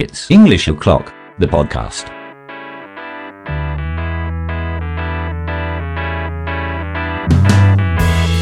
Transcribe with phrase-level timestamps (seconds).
[0.00, 2.06] It's English O'Clock, the podcast.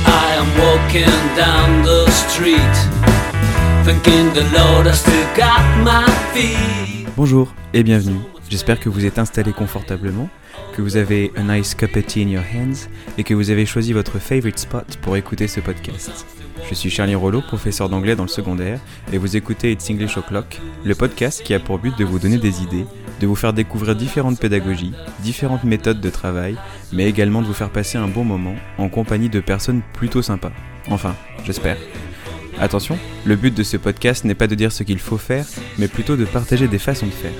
[0.06, 2.56] I am walking down the street,
[3.84, 7.06] thinking the Lord has still got my feet.
[7.18, 8.22] Bonjour et bienvenue.
[8.48, 10.30] J'espère que vous êtes installé confortablement,
[10.74, 12.88] que vous avez a nice cup of tea in your hands
[13.18, 16.24] et que vous avez choisi votre favorite spot pour écouter ce podcast.
[16.68, 18.80] Je suis Charlie Rollo, professeur d'anglais dans le secondaire,
[19.12, 22.38] et vous écoutez It's English O'Clock, le podcast qui a pour but de vous donner
[22.38, 22.86] des idées,
[23.20, 26.56] de vous faire découvrir différentes pédagogies, différentes méthodes de travail,
[26.92, 30.52] mais également de vous faire passer un bon moment en compagnie de personnes plutôt sympas.
[30.88, 31.76] Enfin, j'espère.
[32.60, 35.46] Attention, le but de ce podcast n'est pas de dire ce qu'il faut faire,
[35.78, 37.32] mais plutôt de partager des façons de faire.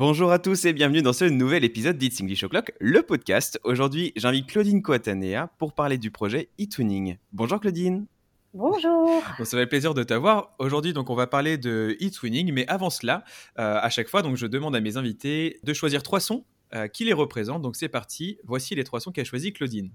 [0.00, 3.60] Bonjour à tous et bienvenue dans ce nouvel épisode d'It's English O'Clock, le podcast.
[3.64, 7.18] Aujourd'hui, j'invite Claudine Coatanea pour parler du projet e-tuning.
[7.34, 8.06] Bonjour Claudine.
[8.54, 9.22] Bonjour.
[9.38, 10.54] Bon, ça fait plaisir de t'avoir.
[10.58, 13.24] Aujourd'hui, donc, on va parler de e-twinning, mais avant cela,
[13.58, 16.88] euh, à chaque fois, donc, je demande à mes invités de choisir trois sons euh,
[16.88, 17.60] qui les représentent.
[17.60, 18.38] Donc, c'est parti.
[18.44, 19.90] Voici les trois sons qu'a choisi Claudine.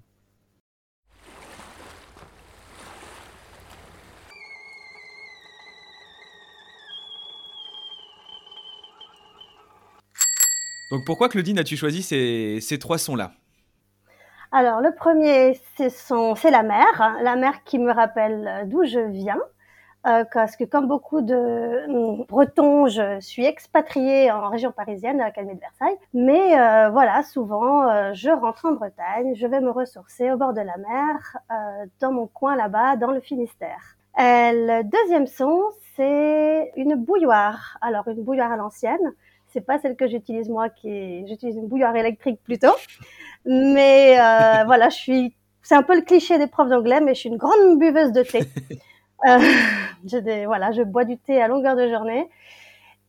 [10.91, 13.31] Donc, pourquoi Claudine as-tu choisi ces, ces trois sons-là?
[14.51, 18.99] Alors le premier, c'est la mer, hein, la mer qui me rappelle euh, d'où je
[18.99, 19.41] viens,
[20.07, 25.25] euh, parce que comme beaucoup de euh, Bretons, je suis expatriée en région parisienne, à
[25.25, 25.97] l'Académie de Versailles.
[26.13, 30.61] Mais euh, voilà, souvent, je rentre en Bretagne, je vais me ressourcer au bord de
[30.61, 31.37] la mer,
[31.99, 33.97] dans mon coin là-bas, dans le Finistère.
[34.17, 35.61] Euh, le deuxième son,
[35.97, 37.77] c'est une bouilloire.
[37.81, 39.13] Alors une bouilloire à l'ancienne.
[39.55, 41.25] C'est pas celle que j'utilise moi, qui est...
[41.29, 42.75] j'utilise une bouilloire électrique plutôt.
[43.45, 45.35] Mais euh, voilà, je suis.
[45.61, 48.21] C'est un peu le cliché des profs d'anglais, mais je suis une grande buveuse de
[48.23, 48.39] thé.
[49.25, 49.39] Euh,
[50.05, 52.29] je, des- voilà, je bois du thé à longueur de journée.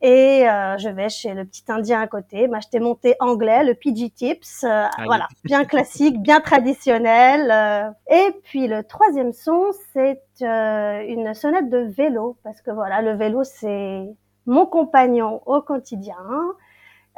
[0.00, 3.74] Et euh, je vais chez le petit Indien à côté m'acheter mon thé anglais, le
[3.74, 4.62] PG Tips.
[4.64, 7.50] euh, voilà, bien classique, bien traditionnel.
[7.50, 7.90] euh.
[8.08, 13.42] Et puis le troisième son, c'est une sonnette de vélo, parce que voilà, le vélo,
[13.42, 14.06] c'est
[14.46, 16.16] mon compagnon au quotidien.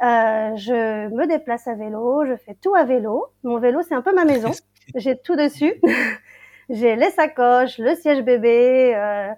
[0.01, 3.27] Euh, je me déplace à vélo, je fais tout à vélo.
[3.43, 4.51] Mon vélo, c'est un peu ma maison.
[4.95, 5.73] J'ai tout dessus.
[6.69, 9.29] J'ai les sacoches, le siège bébé, euh,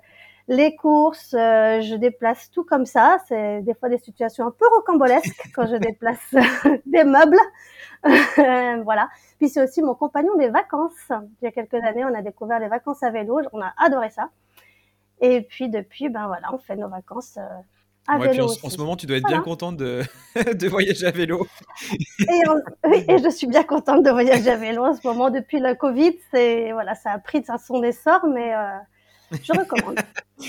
[0.47, 1.33] les courses.
[1.33, 3.17] euh, je déplace tout comme ça.
[3.27, 6.35] C'est des fois des situations un peu rocambolesques quand je déplace
[6.85, 7.39] des meubles.
[8.83, 9.09] voilà.
[9.39, 11.09] Puis c'est aussi mon compagnon des vacances.
[11.41, 13.41] Il y a quelques années, on a découvert les vacances à vélo.
[13.53, 14.29] On a adoré ça.
[15.21, 17.61] Et puis depuis, ben voilà, on fait nos vacances euh,
[18.07, 20.01] à Ouais, puis vélo en, ce moment, tu dois être bien contente de,
[20.53, 21.47] de voyager à vélo.
[22.19, 25.29] Et, en- oui, et je suis bien contente de voyager à vélo en ce moment.
[25.29, 29.99] Depuis la Covid, c'est voilà, ça a pris ça son essor, mais euh, je recommande.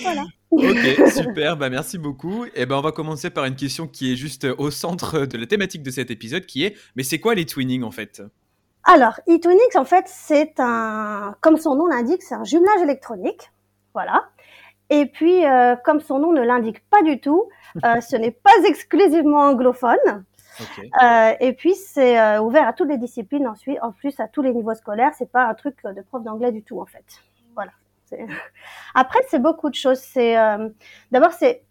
[0.03, 0.25] voilà.
[0.51, 2.47] Ok, super, bah merci beaucoup.
[2.55, 5.47] Et ben on va commencer par une question qui est juste au centre de la
[5.47, 8.23] thématique de cet épisode, qui est mais c'est quoi les twinning en fait?
[8.85, 13.53] Alors, eTunix, en fait, c'est un, comme son nom l'indique, c'est un jumelage électronique.
[13.95, 14.25] Voilà.
[14.93, 17.49] Et puis, euh, comme son nom ne l'indique pas du tout,
[17.83, 20.25] euh, ce n'est pas exclusivement anglophone.
[21.03, 24.43] Euh, et puis, c'est euh, ouvert à toutes les disciplines, ensuite, en plus à tous
[24.43, 25.13] les niveaux scolaires.
[25.17, 27.05] C'est pas un truc euh, de prof d'anglais du tout, en fait.
[27.55, 27.73] Voilà.
[28.95, 29.99] Après, c'est beaucoup de choses.
[29.99, 30.69] C'est euh,
[31.11, 31.65] d'abord c'est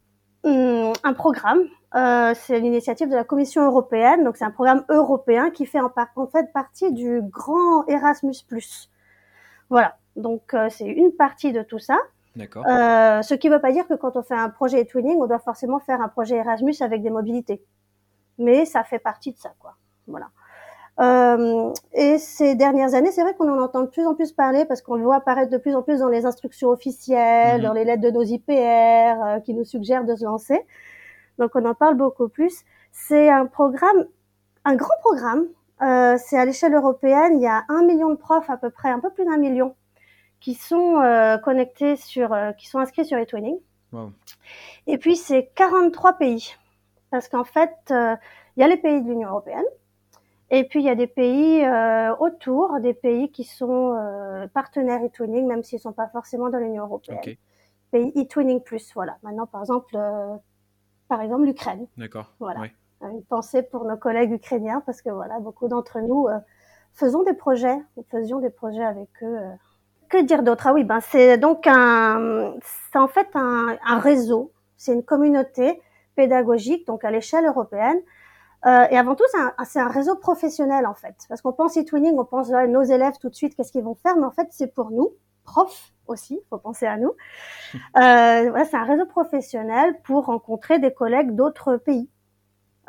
[0.44, 1.62] hum, un programme.
[1.94, 4.24] Euh, c'est l'initiative de la Commission européenne.
[4.24, 8.34] Donc, c'est un programme européen qui fait en, par- en fait partie du grand Erasmus+.
[9.70, 9.98] Voilà.
[10.16, 12.00] Donc, euh, c'est une partie de tout ça.
[12.36, 12.66] D'accord.
[12.68, 15.28] Euh, ce qui ne veut pas dire que quand on fait un projet twinning, on
[15.28, 17.62] doit forcément faire un projet Erasmus avec des mobilités.
[18.38, 19.75] Mais ça fait partie de ça, quoi.
[20.08, 20.28] Voilà.
[21.00, 24.66] Euh, et ces dernières années, c'est vrai qu'on en entend de plus en plus parler
[24.66, 27.68] parce qu'on le voit apparaître de plus en plus dans les instructions officielles, Mhm.
[27.68, 28.52] dans les lettres de nos IPR
[29.24, 30.66] euh, qui nous suggèrent de se lancer.
[31.40, 32.63] Donc on en parle beaucoup plus.
[32.92, 34.06] C'est un programme,
[34.66, 35.46] un grand programme.
[35.81, 37.33] Euh, c'est à l'échelle européenne.
[37.38, 39.75] Il y a un million de profs à peu près, un peu plus d'un million,
[40.42, 43.58] qui sont euh, connectés sur, euh, qui sont inscrits sur eTwinning.
[43.94, 44.12] Wow.
[44.88, 46.56] Et puis c'est 43 pays,
[47.12, 48.16] parce qu'en fait, euh,
[48.58, 49.66] il y a les pays de l'Union européenne,
[50.50, 55.02] et puis il y a des pays euh, autour, des pays qui sont euh, partenaires
[55.04, 57.20] eTwinning, même s'ils sont pas forcément dans l'Union européenne.
[57.24, 57.38] Ok,
[57.92, 59.18] Pays eTwinning plus, voilà.
[59.24, 60.36] Maintenant, par exemple, euh,
[61.08, 61.88] par exemple l'Ukraine.
[61.98, 62.34] d'accord.
[62.40, 62.62] Voilà.
[63.04, 66.38] Euh, Une pensée pour nos collègues ukrainiens, parce que voilà, beaucoup d'entre nous euh,
[66.94, 69.40] faisons des projets, nous faisions des projets avec eux.
[70.12, 70.68] Que dire d'autre?
[70.68, 72.54] Ah oui, ben c'est donc un,
[72.92, 75.81] c'est en fait un, un réseau, c'est une communauté
[76.16, 78.00] pédagogique, donc à l'échelle européenne,
[78.66, 81.78] Euh, et avant tout, c'est un, c'est un réseau professionnel en fait, parce qu'on pense
[81.78, 84.31] e-twinning, on pense à nos élèves tout de suite, qu'est-ce qu'ils vont faire, mais en
[84.31, 85.10] fait, c'est pour nous,
[85.46, 87.14] profs aussi, faut penser à nous.
[87.98, 92.10] Euh, voilà, c'est un réseau professionnel pour rencontrer des collègues d'autres pays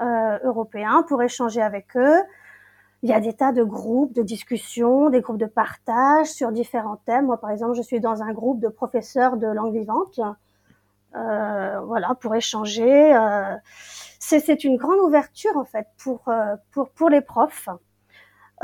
[0.00, 2.20] euh, européens, pour échanger avec eux.
[3.02, 6.98] Il y a des tas de groupes de discussion, des groupes de partage sur différents
[7.04, 7.26] thèmes.
[7.26, 10.20] Moi, par exemple, je suis dans un groupe de professeurs de langue vivante,
[11.16, 13.14] euh, voilà, pour échanger.
[13.14, 13.56] Euh,
[14.20, 17.68] c'est une grande ouverture en fait pour euh, pour pour les profs,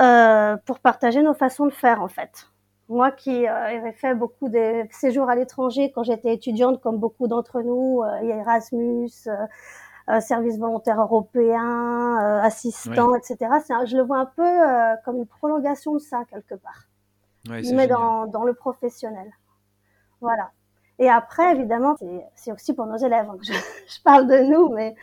[0.01, 2.49] euh, pour partager nos façons de faire en fait.
[2.89, 7.29] Moi qui euh, avais fait beaucoup de séjours à l'étranger quand j'étais étudiante, comme beaucoup
[7.29, 9.11] d'entre nous, euh, il y a Erasmus,
[10.11, 13.19] euh, service volontaire européen, assistant, Oui.
[13.19, 13.51] etc.
[13.71, 16.85] Un- je le vois un peu comme une prolongation de ça quelque part,
[17.47, 19.31] c'est mais dans, dans le professionnel.
[20.21, 20.51] Voilà.
[20.99, 21.95] Et après, évidemment,
[22.35, 23.29] c'est- aussi pour nos élèves.
[23.29, 23.53] hein, Je,
[23.99, 24.97] je parle de nous, mais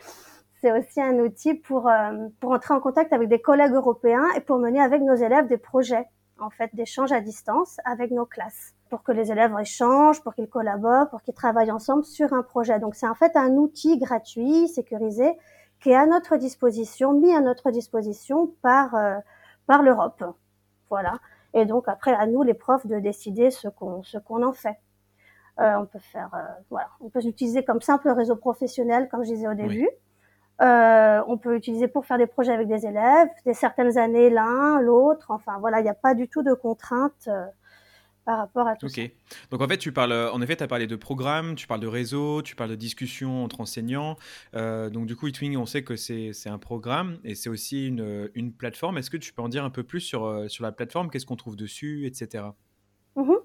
[0.60, 4.40] c'est aussi un outil pour, euh, pour entrer en contact avec des collègues européens et
[4.40, 6.06] pour mener avec nos élèves des projets,
[6.38, 10.48] en fait, d'échanges à distance avec nos classes, pour que les élèves échangent, pour qu'ils
[10.48, 12.78] collaborent, pour qu'ils travaillent ensemble sur un projet.
[12.78, 15.36] Donc c'est en fait un outil gratuit, sécurisé,
[15.80, 19.16] qui est à notre disposition, mis à notre disposition par, euh,
[19.66, 20.24] par l'Europe.
[20.90, 21.14] Voilà.
[21.54, 24.76] Et donc après, à nous, les profs, de décider ce qu'on ce qu'on en fait.
[25.58, 29.32] Euh, on peut faire, euh, voilà, on peut l'utiliser comme simple réseau professionnel, comme je
[29.32, 29.88] disais au début.
[30.62, 34.80] Euh, on peut l'utiliser pour faire des projets avec des élèves, des certaines années l'un,
[34.80, 35.30] l'autre.
[35.30, 37.44] Enfin voilà, il n'y a pas du tout de contraintes euh,
[38.26, 39.00] par rapport à tout ça.
[39.02, 39.10] Ok.
[39.50, 41.86] Donc en fait, tu parles, en effet, tu as parlé de programme, tu parles de
[41.86, 44.16] réseau, tu parles de discussion entre enseignants.
[44.54, 48.28] Euh, donc du coup, eTwing, on sait que c'est un programme et c'est aussi une,
[48.34, 48.98] une plateforme.
[48.98, 51.08] Est-ce que tu peux en dire un peu plus sur, euh, sur la plateforme?
[51.10, 52.44] Qu'est-ce qu'on trouve dessus, etc.
[53.16, 53.36] Mhm.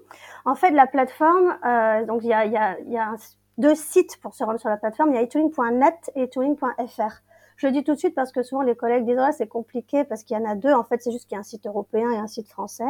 [0.44, 3.16] En fait, la plateforme, euh, donc il y a, y a, y a un-
[3.58, 5.10] deux sites pour se rendre sur la plateforme.
[5.12, 7.22] Il y a etooling.net et etooling.fr.
[7.56, 10.04] Je le dis tout de suite parce que souvent les collègues disent ouais, c'est compliqué
[10.04, 10.72] parce qu'il y en a deux.
[10.72, 12.84] En fait, c'est juste qu'il y a un site européen et un site français.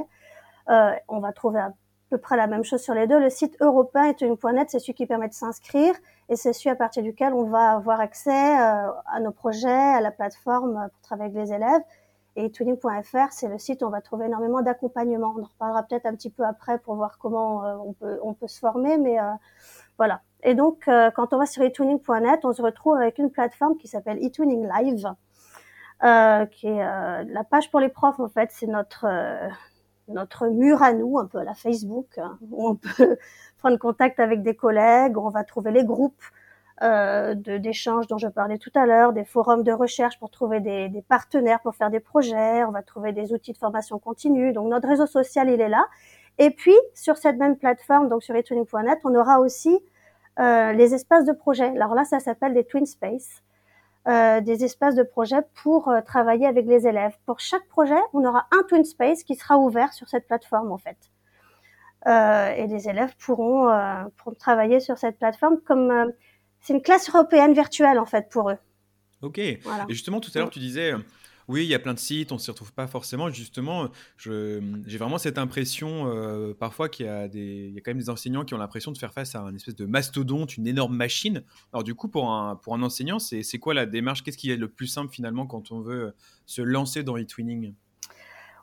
[0.70, 1.72] Euh, on va trouver à
[2.12, 3.18] peu près la même chose sur les deux.
[3.18, 5.94] Le site européen etooling.net, c'est celui qui permet de s'inscrire
[6.28, 10.02] et c'est celui à partir duquel on va avoir accès euh, à nos projets, à
[10.02, 11.80] la plateforme euh, pour travailler avec les élèves.
[12.36, 15.34] Et tooling.fr, c'est le site où on va trouver énormément d'accompagnement.
[15.38, 17.76] On en reparlera peut-être un petit peu après pour voir comment euh,
[18.22, 19.16] on, peut, se former, mais
[19.96, 20.20] voilà.
[20.42, 24.22] Et donc, quand on va sur etooling.net, on se retrouve avec une plateforme qui s'appelle
[24.22, 25.14] eTooling Live,
[26.50, 28.48] qui est la page pour les profs, en fait.
[28.50, 29.06] C'est notre,
[30.08, 33.16] notre mur à nous, un peu à la Facebook, hein, où on peut
[33.58, 36.22] prendre contact avec des collègues, où on va trouver les groupes
[36.82, 40.88] euh, d'échanges dont je parlais tout à l'heure, des forums de recherche pour trouver des,
[40.88, 44.52] des partenaires pour faire des projets, on va trouver des outils de formation continue.
[44.52, 45.86] Donc notre réseau social, il est là.
[46.38, 49.80] Et puis sur cette même plateforme, donc sur etooling.net, on aura aussi
[50.40, 51.66] euh, les espaces de projet.
[51.66, 53.42] Alors là, ça s'appelle des Twin Space,
[54.08, 57.16] euh, des espaces de projet pour euh, travailler avec les élèves.
[57.24, 60.78] Pour chaque projet, on aura un Twin Space qui sera ouvert sur cette plateforme en
[60.78, 60.96] fait.
[62.08, 63.68] Euh, et les élèves pourront,
[64.16, 66.12] pourront travailler sur cette plateforme comme
[66.60, 68.58] c'est une classe européenne virtuelle en fait pour eux.
[69.20, 69.40] Ok.
[69.62, 69.86] Voilà.
[69.88, 70.92] Et justement, tout à l'heure, tu disais,
[71.52, 73.28] oui, il y a plein de sites, on ne s'y retrouve pas forcément.
[73.28, 78.54] Justement, j'ai vraiment cette impression euh, parfois qu'il y, a quand même des enseignants qui
[78.54, 81.42] ont l'impression de faire face à un espèce de mastodonte, une énorme machine.
[81.72, 84.22] Alors du coup, pour un, pour un enseignant, c'est quoi la démarche?
[84.22, 86.14] Qu'est-ce qui est le plus simple finalement quand on veut
[86.46, 87.74] se lancer dans e-twinning?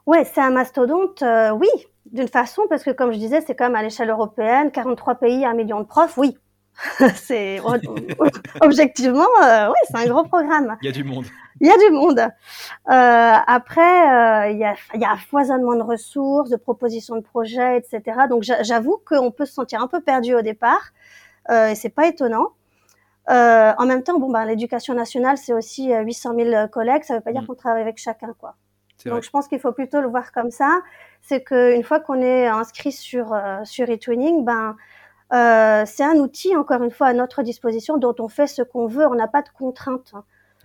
[0.07, 1.69] Ouais, c'est un mastodonte, euh, oui,
[2.11, 5.45] d'une façon, parce que comme je disais, c'est quand même à l'échelle européenne, 43 pays,
[5.45, 6.35] un million de profs, oui.
[7.15, 7.59] c'est
[8.61, 10.77] objectivement, euh, oui, c'est un gros programme.
[10.81, 11.25] Il y a du monde.
[11.61, 12.19] Il y a du monde.
[12.19, 17.15] Euh, après, euh, il, y a, il y a un foisonnement de ressources, de propositions
[17.15, 18.01] de projets, etc.
[18.29, 20.91] Donc j'a- j'avoue qu'on peut se sentir un peu perdu au départ,
[21.51, 22.49] et c'est pas étonnant.
[23.27, 27.03] En même temps, bon, ben, l'éducation nationale, c'est aussi euh, 800 000 collègues.
[27.03, 27.47] Ça veut pas dire Mm.
[27.47, 28.55] qu'on travaille avec chacun, quoi.
[29.05, 29.11] Vrai.
[29.15, 30.79] Donc je pense qu'il faut plutôt le voir comme ça,
[31.21, 34.75] c'est qu'une fois qu'on est inscrit sur euh, sur eTwinning, ben
[35.33, 38.87] euh, c'est un outil encore une fois à notre disposition dont on fait ce qu'on
[38.87, 40.13] veut, on n'a pas de contraintes.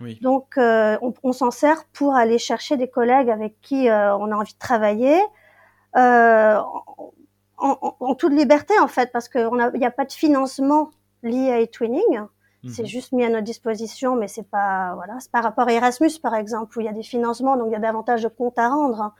[0.01, 0.19] Oui.
[0.21, 4.31] Donc euh, on, on s'en sert pour aller chercher des collègues avec qui euh, on
[4.31, 5.17] a envie de travailler
[5.95, 6.57] euh,
[7.57, 10.91] en, en- en toute liberté en fait, parce qu'il n'y a pas de financement
[11.23, 12.21] lié à eTwinning.
[12.67, 12.87] C'est Mhm.
[12.87, 16.33] juste mis à notre disposition, mais c'est pas voilà, c'est par rapport à Erasmus par
[16.33, 18.69] exemple où il y a des financements, donc il y a davantage de comptes à
[18.69, 19.13] rendre.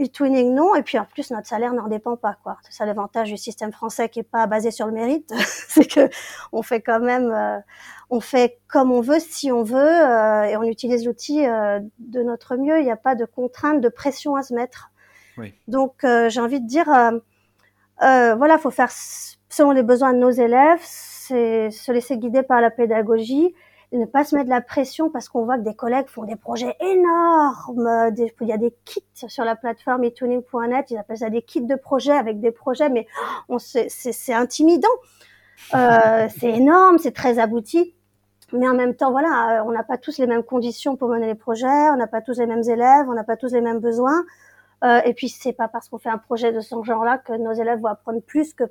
[0.00, 2.58] E-twinning non, et puis en plus notre salaire n'en dépend pas quoi.
[2.62, 5.32] C'est ça l'avantage du système français qui est pas basé sur le mérite,
[5.68, 6.08] c'est que
[6.52, 7.58] on fait quand même, euh,
[8.10, 12.22] on fait comme on veut, si on veut, euh, et on utilise l'outil euh, de
[12.22, 12.78] notre mieux.
[12.80, 14.90] Il n'y a pas de contrainte, de pression à se mettre.
[15.38, 15.52] Oui.
[15.68, 17.18] Donc euh, j'ai envie de dire, euh,
[18.02, 18.90] euh, voilà, faut faire
[19.48, 23.54] selon les besoins de nos élèves, c'est se laisser guider par la pédagogie.
[23.98, 26.74] Ne pas se mettre la pression parce qu'on voit que des collègues font des projets
[26.80, 28.12] énormes.
[28.16, 31.76] il y a des kits sur la plateforme etuning.net, ils appellent ça des kits de
[31.76, 33.06] projets avec des projets, mais
[33.48, 34.88] on c'est intimidant.
[35.74, 37.94] Euh, c'est énorme, c'est très abouti.
[38.52, 41.34] Mais en même temps, voilà, on n'a pas tous les mêmes conditions pour mener les
[41.34, 44.22] projets, on n'a pas tous les mêmes élèves, on n'a pas tous les mêmes besoins.
[44.84, 47.52] Euh, et puis, c'est pas parce qu'on fait un projet de ce genre-là que nos
[47.52, 48.64] élèves vont apprendre plus que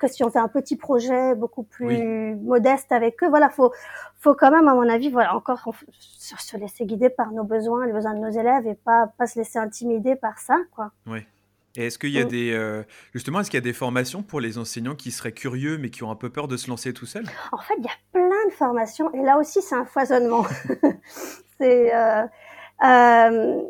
[0.00, 3.28] que si on fait un petit projet beaucoup plus modeste avec eux.
[3.28, 3.72] Voilà, faut,
[4.18, 7.92] faut quand même, à mon avis, voilà, encore se laisser guider par nos besoins, les
[7.92, 10.90] besoins de nos élèves et pas, pas se laisser intimider par ça, quoi.
[11.06, 11.20] Oui.
[11.76, 12.28] Et est-ce qu'il y a mm.
[12.28, 15.78] des euh, justement est-ce qu'il y a des formations pour les enseignants qui seraient curieux
[15.78, 17.26] mais qui ont un peu peur de se lancer tout seuls?
[17.52, 20.44] En fait, il y a plein de formations et là aussi c'est un foisonnement.
[21.58, 22.26] c'est euh,
[22.84, 23.62] euh,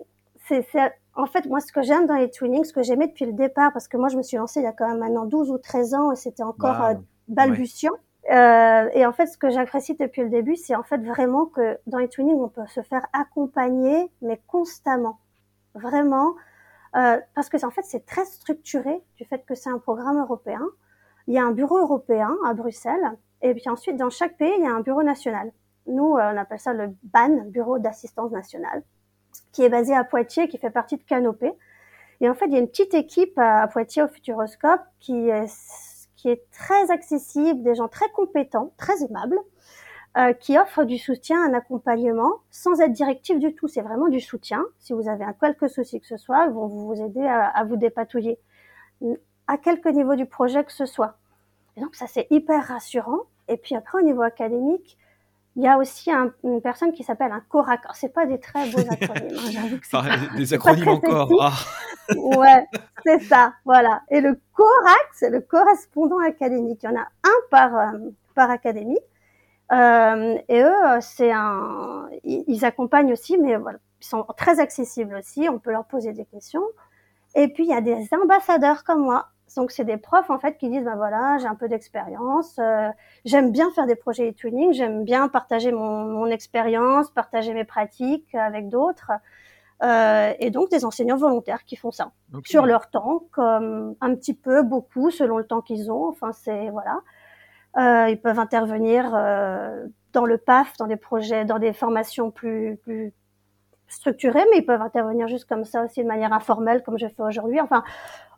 [0.48, 0.66] c'est
[1.14, 3.72] en fait, moi, ce que j'aime dans les tunings, ce que j'aimais depuis le départ,
[3.72, 5.58] parce que moi, je me suis lancée il y a quand même maintenant 12 ou
[5.58, 6.94] 13 ans et c'était encore euh,
[7.28, 7.92] balbutiant.
[8.30, 11.78] Euh, et en fait, ce que j'apprécie depuis le début, c'est en fait vraiment que
[11.86, 15.18] dans les tunings, on peut se faire accompagner, mais constamment.
[15.74, 16.34] Vraiment.
[16.96, 20.62] Euh, parce que en fait, c'est très structuré du fait que c'est un programme européen.
[21.26, 23.16] Il y a un bureau européen à Bruxelles.
[23.42, 25.50] Et puis ensuite, dans chaque pays, il y a un bureau national.
[25.86, 28.82] Nous, euh, on appelle ça le BAN, Bureau d'assistance nationale
[29.52, 31.52] qui est basé à Poitiers, qui fait partie de Canopée.
[32.20, 35.46] Et en fait, il y a une petite équipe à, Poitiers au Futuroscope qui est,
[36.16, 39.38] qui est très accessible, des gens très compétents, très aimables,
[40.18, 43.68] euh, qui offrent du soutien, un accompagnement, sans être directif du tout.
[43.68, 44.64] C'est vraiment du soutien.
[44.78, 47.64] Si vous avez un quelque souci que ce soit, ils vont vous aider à, à
[47.64, 48.38] vous dépatouiller
[49.46, 51.16] à quelque niveau du projet que ce soit.
[51.76, 53.20] Et donc ça, c'est hyper rassurant.
[53.48, 54.96] Et puis après, au niveau académique,
[55.56, 57.80] il y a aussi un, une personne qui s'appelle un CORAC.
[57.94, 59.36] C'est pas des très beaux acronymes.
[59.36, 61.28] Hein, j'avoue que c'est des acronymes encore.
[61.40, 61.52] Ah.
[62.16, 62.66] ouais,
[63.04, 63.54] c'est ça.
[63.64, 64.02] Voilà.
[64.10, 66.80] Et le CORAC, c'est le correspondant académique.
[66.82, 67.98] Il y en a un par euh,
[68.34, 68.98] par académie.
[69.72, 75.48] Euh, et eux, c'est un, ils, accompagnent aussi, mais voilà, ils sont très accessibles aussi.
[75.48, 76.64] On peut leur poser des questions.
[77.36, 80.56] Et puis il y a des ambassadeurs comme moi donc c'est des profs en fait
[80.58, 82.88] qui disent ben voilà j'ai un peu d'expérience, euh,
[83.24, 88.34] j'aime bien faire des projets e-twinning, j'aime bien partager mon, mon expérience, partager mes pratiques
[88.34, 89.12] avec d'autres.
[89.82, 92.12] Euh, et donc des enseignants volontaires qui font ça
[92.44, 96.06] sur leur temps, comme un petit peu, beaucoup selon le temps qu'ils ont.
[96.06, 97.00] Enfin c'est voilà,
[97.78, 102.78] euh, ils peuvent intervenir euh, dans le PAF, dans des projets, dans des formations plus
[102.82, 103.14] plus
[103.90, 107.22] structurées, mais ils peuvent intervenir juste comme ça aussi de manière informelle, comme je fais
[107.22, 107.60] aujourd'hui.
[107.60, 107.82] Enfin,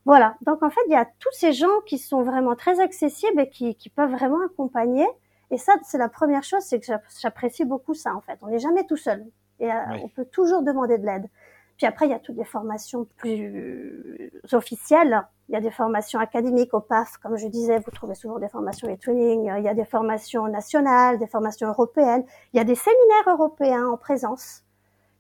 [0.05, 0.35] voilà.
[0.43, 3.49] Donc en fait, il y a tous ces gens qui sont vraiment très accessibles et
[3.49, 5.07] qui, qui peuvent vraiment accompagner.
[5.51, 6.87] Et ça, c'est la première chose, c'est que
[7.21, 8.39] j'apprécie beaucoup ça en fait.
[8.43, 9.25] On n'est jamais tout seul
[9.61, 11.29] et euh, on peut toujours demander de l'aide.
[11.77, 15.23] Puis après, il y a toutes les formations plus officielles.
[15.49, 18.49] Il y a des formations académiques au PAF, comme je disais, vous trouvez souvent des
[18.49, 19.53] formations e-training.
[19.59, 22.25] Il y a des formations nationales, des formations européennes.
[22.53, 24.63] Il y a des séminaires européens en présence.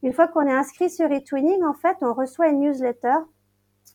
[0.02, 3.18] Une fois qu'on est inscrit sur e-twinning, en fait, on reçoit une newsletter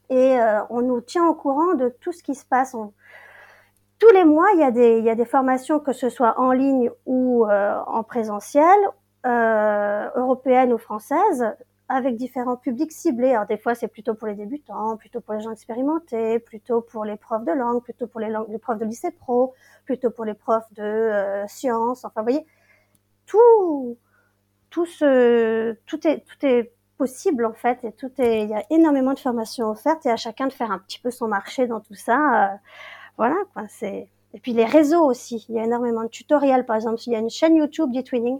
[0.09, 2.75] et euh, on nous tient au courant de tout ce qui se passe.
[3.99, 7.79] Tous les mois, il y, a des, formations, que ce soit en ligne ou euh,
[7.87, 8.77] en présentiel,
[9.25, 11.45] euh, européennes ou françaises,
[11.89, 13.31] avec différents publics ciblés.
[13.31, 17.05] Alors des fois, c'est plutôt pour les débutants, plutôt pour les gens expérimentés, plutôt pour
[17.05, 19.53] les profs de langue, plutôt pour les, les profs de lycée pro,
[19.85, 22.05] plutôt pour les profs de euh, sciences.
[22.05, 22.45] Enfin, vous voyez,
[23.25, 23.97] tout,
[24.85, 29.19] tout, est, tout est possible en fait et tout est il y a énormément de
[29.19, 32.53] formations offertes et à chacun de faire un petit peu son marché dans tout ça
[32.53, 32.55] euh,
[33.17, 36.65] voilà quoi c'est et puis les réseaux aussi il y a énormément de tutoriels.
[36.65, 38.39] Par exemple il y a une chaîne YouTube d'e-twinning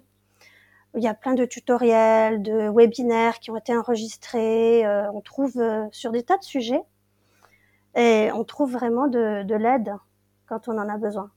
[0.95, 5.57] il y a plein de tutoriels de webinaires qui ont été enregistrés euh, on trouve
[5.57, 6.81] euh, sur des tas de sujets
[7.95, 9.93] et on trouve vraiment de, de l'aide
[10.45, 11.31] quand on en a besoin.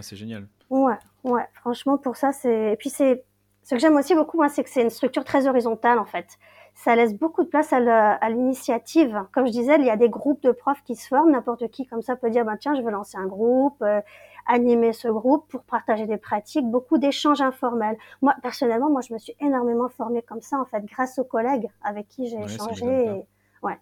[0.00, 0.46] C'est génial.
[0.68, 3.24] Ouais ouais franchement pour ça c'est et puis c'est
[3.70, 6.26] ce que j'aime aussi beaucoup, moi, c'est que c'est une structure très horizontale, en fait.
[6.74, 9.24] Ça laisse beaucoup de place à l'initiative.
[9.32, 11.30] Comme je disais, il y a des groupes de profs qui se forment.
[11.30, 14.00] N'importe qui, comme ça, peut dire, bah, tiens, je veux lancer un groupe, euh,
[14.48, 17.96] animer ce groupe pour partager des pratiques, beaucoup d'échanges informels.
[18.22, 21.68] Moi, personnellement, moi, je me suis énormément formée comme ça, en fait, grâce aux collègues
[21.84, 22.86] avec qui j'ai échangé.
[22.86, 23.24] Et,
[23.62, 23.78] ouais,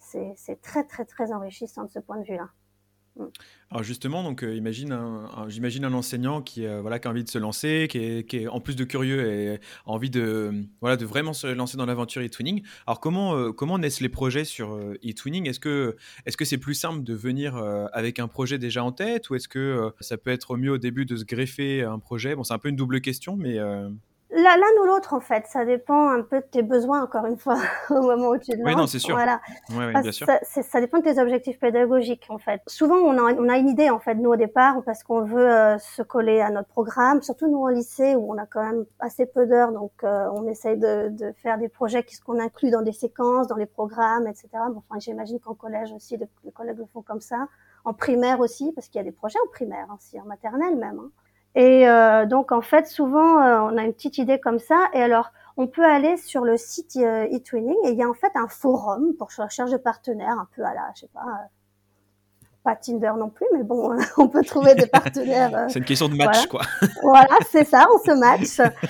[0.00, 2.50] c'est très, très, très enrichissant de ce point de vue-là.
[3.70, 4.54] Alors justement, donc euh,
[5.48, 8.38] j'imagine un enseignant qui, euh, voilà, qui a envie de se lancer, qui est, qui
[8.38, 11.86] est, en plus de curieux et a envie de, voilà, de vraiment se lancer dans
[11.86, 12.62] l'aventure e-twinning.
[12.86, 15.48] Alors comment, euh, comment naissent les projets sur e-twinning?
[15.48, 17.56] Est-ce que est-ce que c'est plus simple de venir
[17.92, 21.04] avec un projet déjà en tête ou est-ce que ça peut être mieux au début
[21.04, 22.34] de se greffer un projet?
[22.34, 23.58] Bon, c'est un peu une double question, mais
[24.36, 27.56] L'un ou l'autre, en fait, ça dépend un peu de tes besoins, encore une fois,
[27.90, 28.66] au moment où tu te lances.
[28.66, 29.14] Oui, non, c'est sûr.
[29.14, 29.40] Voilà.
[29.70, 30.26] Ouais, Parce bien sûr.
[30.42, 32.60] Ça, dépend de tes objectifs pédagogiques, en fait.
[32.66, 35.48] Souvent, on a, on a une idée, en fait, nous, au départ, parce qu'on veut
[35.50, 38.84] euh, se coller à notre programme, surtout nous, en lycée, où on a quand même
[38.98, 42.70] assez peu d'heures, donc euh, on essaye de, de faire des projets qui qu'on inclut
[42.70, 44.48] dans des séquences, dans les programmes, etc.
[44.70, 47.46] Bon, enfin, j'imagine qu'en collège aussi, les, les collègues le font comme ça.
[47.84, 50.98] En primaire aussi, parce qu'il y a des projets en primaire, aussi, en maternelle même.
[50.98, 51.10] hein.
[51.54, 54.88] Et euh, donc, en fait, souvent, euh, on a une petite idée comme ça.
[54.92, 58.14] Et alors, on peut aller sur le site euh, eTwinning et il y a en
[58.14, 61.20] fait un forum pour la recherche de partenaires, un peu à la, je sais pas,
[61.20, 61.46] euh,
[62.64, 65.54] pas Tinder non plus, mais bon, on peut trouver des partenaires.
[65.54, 66.66] euh, C'est une question de match, voilà.
[66.80, 66.88] quoi.
[67.02, 68.72] voilà, c'est ça, on se match.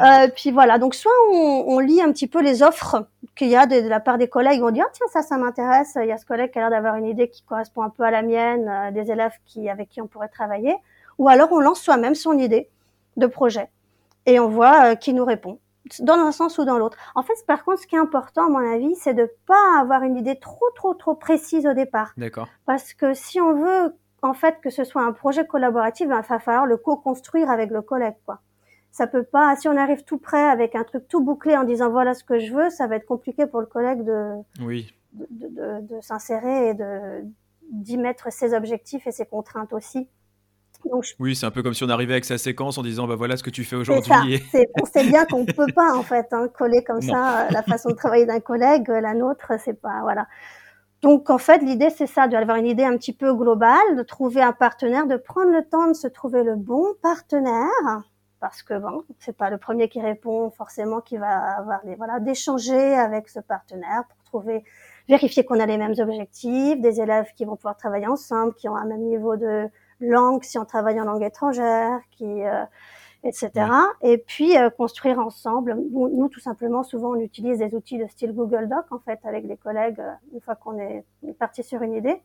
[0.00, 3.06] Euh, puis voilà, donc soit on, on lit un petit peu les offres
[3.36, 5.36] qu'il y a de, de la part des collègues, on dit ah tiens ça ça
[5.36, 7.90] m'intéresse, il y a ce collègue qui a l'air d'avoir une idée qui correspond un
[7.90, 10.74] peu à la mienne, euh, des élèves qui avec qui on pourrait travailler,
[11.22, 12.68] ou alors on lance soi-même son idée
[13.16, 13.68] de projet
[14.26, 15.58] et on voit euh, qui nous répond
[16.00, 16.96] dans un sens ou dans l'autre.
[17.14, 20.02] En fait, par contre, ce qui est important à mon avis, c'est de pas avoir
[20.02, 22.12] une idée trop trop trop précise au départ.
[22.16, 22.48] D'accord.
[22.66, 26.28] Parce que si on veut en fait que ce soit un projet collaboratif, ben, il
[26.28, 28.38] va falloir le co-construire avec le collègue, quoi.
[28.92, 31.90] Ça peut pas, si on arrive tout près avec un truc tout bouclé en disant
[31.90, 34.94] voilà ce que je veux, ça va être compliqué pour le collègue de, Oui.
[35.14, 37.24] de, de, de- de s'insérer et de
[37.70, 40.06] d'y mettre ses objectifs et ses contraintes aussi.
[40.90, 43.06] Donc je Oui, c'est un peu comme si on arrivait avec sa séquence en disant
[43.06, 44.34] bah voilà ce que tu fais aujourd'hui.
[44.54, 47.12] et- on sait bien qu'on peut pas en fait hein, coller comme Non.
[47.12, 50.26] ça euh, la façon de travailler d'un collègue, euh, la nôtre, c'est pas voilà.
[51.02, 54.40] Donc en fait l'idée c'est ça, d'avoir une idée un petit peu globale, de trouver
[54.42, 58.02] un partenaire, de prendre le temps de se trouver le bon partenaire,
[58.40, 62.20] parce que bon c'est pas le premier qui répond forcément qui va avoir les voilà
[62.20, 64.64] d'échanger avec ce partenaire pour trouver
[65.08, 68.76] vérifier qu'on a les mêmes objectifs, des élèves qui vont pouvoir travailler ensemble, qui ont
[68.76, 69.66] un même niveau de
[70.02, 72.64] langue si on travaille en langue étrangère, qui euh,
[73.24, 73.50] etc.
[74.02, 75.74] Et puis euh, construire ensemble.
[75.92, 79.20] Nous, nous, tout simplement, souvent, on utilise des outils de style Google Doc en fait
[79.24, 81.04] avec les collègues euh, une fois qu'on est
[81.38, 82.20] parti sur une idée.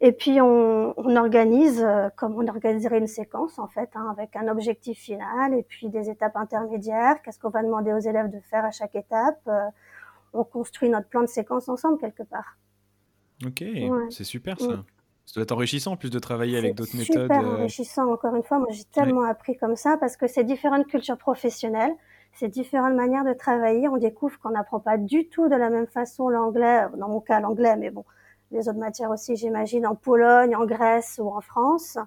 [0.00, 4.36] Et puis on, on organise euh, comme on organiserait une séquence en fait, hein, avec
[4.36, 7.20] un objectif final et puis des étapes intermédiaires.
[7.22, 9.64] Qu'est-ce qu'on va demander aux élèves de faire à chaque étape euh,
[10.34, 12.56] On construit notre plan de séquence ensemble quelque part.
[13.44, 13.88] Ok, Ouais.
[14.10, 14.68] c'est super ça.
[14.68, 14.84] Mm.
[15.28, 17.32] Ça doit être enrichissant en plus de travailler avec d'autres super méthodes.
[17.44, 18.58] euh, enrichissant, encore une fois.
[18.60, 21.94] Moi, j'ai tellement appris comme ça parce que c'est différentes cultures professionnelles,
[22.32, 23.88] c'est différentes manières de travailler.
[23.88, 27.40] On découvre qu'on n'apprend pas du tout de la même façon l'anglais, dans mon cas
[27.40, 28.06] l'anglais, mais bon,
[28.52, 31.98] les autres matières aussi, j'imagine, en Pologne, en Grèce ou en France.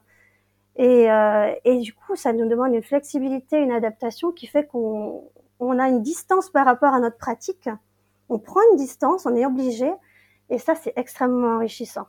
[0.78, 5.30] Et, euh, et du coup, ça nous demande une flexibilité, une adaptation qui fait qu'on
[5.60, 7.70] on a une distance par rapport à notre pratique.
[8.30, 9.92] On prend une distance, on est obligé,
[10.50, 12.08] et ça, c'est extrêmement enrichissant.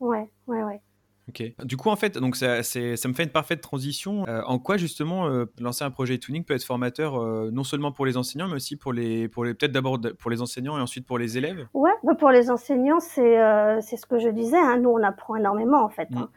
[0.00, 0.80] Ouais, ouais, ouais.
[1.28, 1.44] Ok.
[1.64, 4.26] Du coup, en fait, donc ça, ça me fait une parfaite transition.
[4.26, 7.92] Euh, en quoi justement euh, lancer un projet tuning peut être formateur euh, non seulement
[7.92, 10.80] pour les enseignants, mais aussi pour les, pour les peut-être d'abord pour les enseignants et
[10.80, 11.68] ensuite pour les élèves?
[11.72, 13.38] Ouais, bah pour les enseignants, c'est
[13.82, 14.58] c'est ce que je disais.
[14.58, 16.08] Hein, nous, on apprend énormément en fait.
[16.16, 16.28] hein.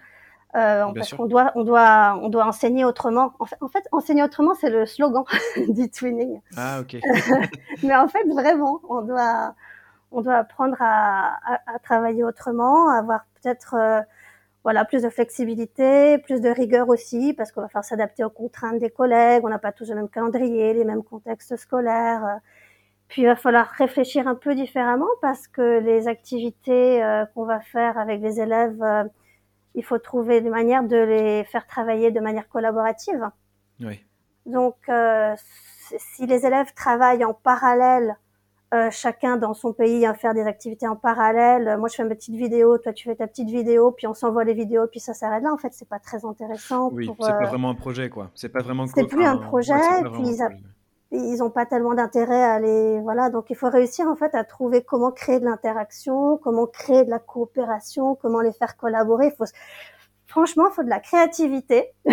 [0.56, 3.34] Euh, Bien parce qu'on doit, on doit, on doit enseigner autrement.
[3.40, 5.24] En fait, en fait enseigner autrement, c'est le slogan
[5.70, 6.42] du twinning.
[6.56, 6.98] Ah ok.
[7.84, 9.56] Mais en fait, vraiment, on doit,
[10.12, 14.02] on doit apprendre à, à, à travailler autrement, à avoir peut-être, euh,
[14.64, 18.80] voilà, plus de flexibilité, plus de rigueur aussi, parce qu'on va faire s'adapter aux contraintes
[18.80, 19.44] des collègues.
[19.44, 22.26] On n'a pas tous le même calendrier, les mêmes contextes scolaires.
[22.26, 22.38] euh.
[23.10, 27.60] Puis il va falloir réfléchir un peu différemment parce que les activités euh, qu'on va
[27.60, 29.04] faire avec les élèves, euh,
[29.76, 33.30] il faut trouver des manières de les faire travailler de manière collaborative.
[33.82, 34.04] Oui.
[34.48, 35.36] Donc, euh,
[35.98, 38.18] si les élèves travaillent en parallèle,
[38.74, 42.04] euh, chacun dans son pays, à faire des activités en parallèle, euh, moi je fais
[42.04, 45.00] ma petite vidéo, toi tu fais ta petite vidéo, puis on s'envoie les vidéos, puis
[45.00, 45.54] ça s'arrête là.
[45.54, 46.90] En fait, c'est pas très intéressant.
[46.92, 48.32] Oui, c'est euh, pas vraiment un projet quoi.
[48.34, 48.88] C'est pas vraiment.
[48.88, 50.64] c'est plus un projet, ouais, puis ils a- projet.
[51.12, 54.44] ils ont pas tellement d'intérêt à les voilà donc il faut réussir en fait à
[54.44, 59.36] trouver comment créer de l'interaction comment créer de la coopération comment les faire collaborer il
[59.38, 59.46] faut
[60.26, 61.92] franchement il faut de la créativité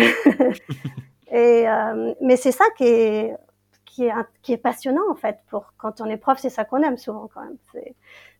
[1.31, 3.35] et euh, mais c'est ça qui est
[3.95, 7.29] qui est passionnant en fait pour quand on est prof c'est ça qu'on aime souvent
[7.33, 7.57] quand même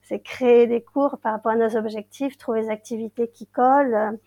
[0.03, 4.17] c'est créer des cours par rapport à nos objectifs trouver des activités qui collent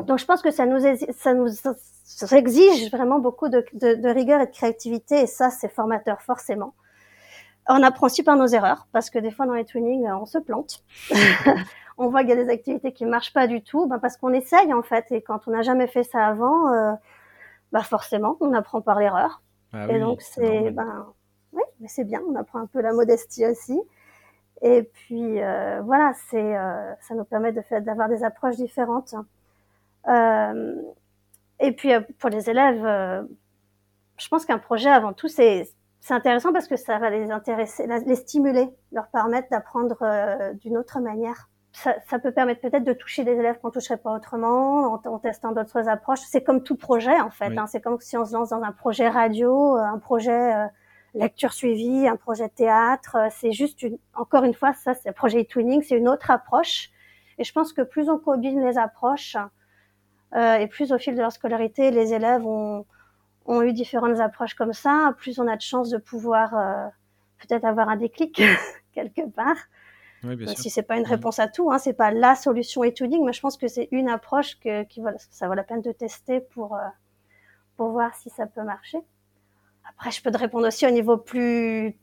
[0.00, 0.80] donc je pense que ça nous
[1.12, 1.48] ça nous
[2.32, 3.64] exige vraiment beaucoup de,
[4.12, 6.74] rigueur et de créativité et ça c'est formateur forcément.
[7.68, 10.38] On apprend aussi par nos erreurs parce que des fois dans les twinning on se
[10.38, 10.84] plante.
[11.98, 14.32] on voit qu'il y a des activités qui marchent pas du tout, ben parce qu'on
[14.32, 16.92] essaye en fait et quand on n'a jamais fait ça avant, euh,
[17.70, 19.42] bah forcément on apprend par l'erreur.
[19.72, 21.12] Ah Et oui, donc c'est ben
[21.52, 23.78] oui, mais c'est bien, on apprend un peu la modestie aussi.
[24.62, 29.14] Et puis euh, voilà, c'est euh, ça nous permet de faire d'avoir des approches différentes.
[30.08, 30.82] Euh,
[31.60, 33.26] et puis pour les élèves,
[34.18, 35.68] je pense qu'un projet, avant tout, c'est
[36.00, 39.96] c'est intéressant parce que ça va les intéresser, les stimuler, leur permettre d'apprendre
[40.54, 41.48] d'une autre manière.
[41.72, 45.18] Ça, ça peut permettre peut-être de toucher des élèves qu'on toucherait pas autrement, en, en
[45.18, 46.20] testant d'autres approches.
[46.20, 47.48] C'est comme tout projet en fait.
[47.48, 47.58] Oui.
[47.58, 47.66] Hein.
[47.66, 50.66] C'est comme si on se lance dans un projet radio, euh, un projet euh,
[51.14, 53.16] lecture suivie, un projet théâtre.
[53.16, 56.30] Euh, C'est juste une, encore une fois, ça, c'est un projet e-twinning, c'est une autre
[56.30, 56.90] approche.
[57.38, 59.36] Et je pense que plus on combine les approches
[60.34, 62.84] euh, et plus au fil de leur scolarité, les élèves ont
[63.46, 66.86] ont eu différentes approches comme ça, plus on a de chances de pouvoir euh,
[67.40, 68.40] peut-être avoir un déclic
[68.94, 69.56] quelque part.
[70.24, 70.58] Oui, bien sûr.
[70.58, 73.40] si c'est pas une réponse à tout, hein, c'est pas la solution e-tuning, mais je
[73.40, 76.80] pense que c'est une approche que qui ça vaut la peine de tester pour euh,
[77.76, 78.98] pour voir si ça peut marcher.
[79.88, 81.96] Après, je peux te répondre aussi au niveau plus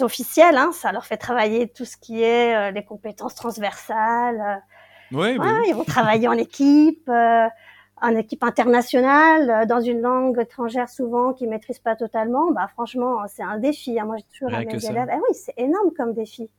[0.00, 4.40] officiel, hein, ça leur fait travailler tout ce qui est euh, les compétences transversales.
[4.40, 5.66] euh, Ouais, bah Ouais, oui.
[5.68, 7.48] ils vont travailler en équipe, euh,
[8.00, 12.50] en équipe internationale, euh, dans une langue étrangère souvent qu'ils maîtrisent pas totalement.
[12.52, 13.98] Bah franchement, c'est un défi.
[14.00, 14.06] hein.
[14.06, 15.08] Moi, j'ai toujours à mes élèves.
[15.12, 16.50] Eh oui, c'est énorme comme défi.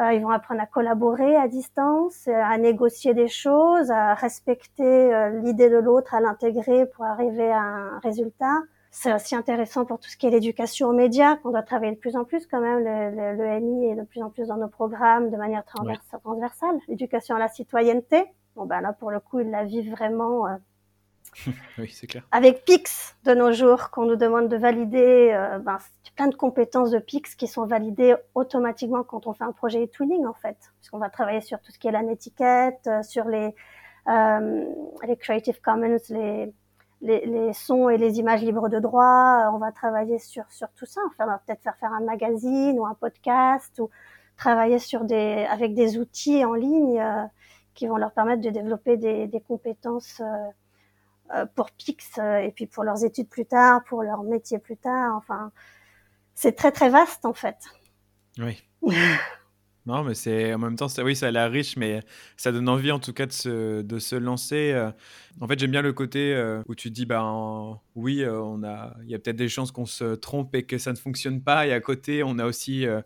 [0.00, 5.40] Euh, ils vont apprendre à collaborer à distance, à négocier des choses, à respecter euh,
[5.40, 8.62] l'idée de l'autre, à l'intégrer pour arriver à un résultat.
[8.90, 11.98] C'est aussi intéressant pour tout ce qui est l'éducation aux médias, qu'on doit travailler de
[11.98, 12.78] plus en plus quand même.
[12.78, 16.78] Le, le, le MI est de plus en plus dans nos programmes de manière transversale.
[16.86, 20.56] L'éducation à la citoyenneté, bon ben là pour le coup ils la vivent vraiment euh,
[21.78, 22.22] Oui, c'est clair.
[22.32, 25.78] avec Pix de nos jours, qu'on nous demande de valider, euh, ben,
[26.16, 30.26] plein de compétences de Pix qui sont validées automatiquement quand on fait un projet e-tuning
[30.26, 33.54] en fait, puisqu'on va travailler sur tout ce qui est la netiquette, euh, sur les
[34.08, 34.64] euh,
[35.06, 36.52] les Creative Commons, les,
[37.02, 39.44] les les sons et les images libres de droit.
[39.46, 41.00] Euh, On va travailler sur sur tout ça.
[41.08, 43.90] Enfin, on va peut-être faire faire un magazine ou un podcast ou
[44.36, 47.24] travailler sur des avec des outils en ligne euh,
[47.74, 50.20] qui vont leur permettre de développer des, des compétences.
[50.20, 50.50] euh,
[51.54, 55.14] pour Pix euh, et puis pour leurs études plus tard, pour leur métier plus tard.
[55.16, 55.52] Enfin,
[56.34, 57.56] c'est très très vaste en fait.
[58.38, 58.62] Oui.
[59.86, 62.02] Non, mais c'est en même temps, ça, oui, ça a l'air riche, mais
[62.36, 64.72] ça donne envie en tout cas de se, de se lancer.
[64.72, 64.90] euh.
[65.40, 68.94] En fait, j'aime bien le côté euh, où tu dis, ben oui, euh, on a,
[69.04, 71.66] il y a peut-être des chances qu'on se trompe et que ça ne fonctionne pas.
[71.66, 73.00] Et à côté, on a aussi euh,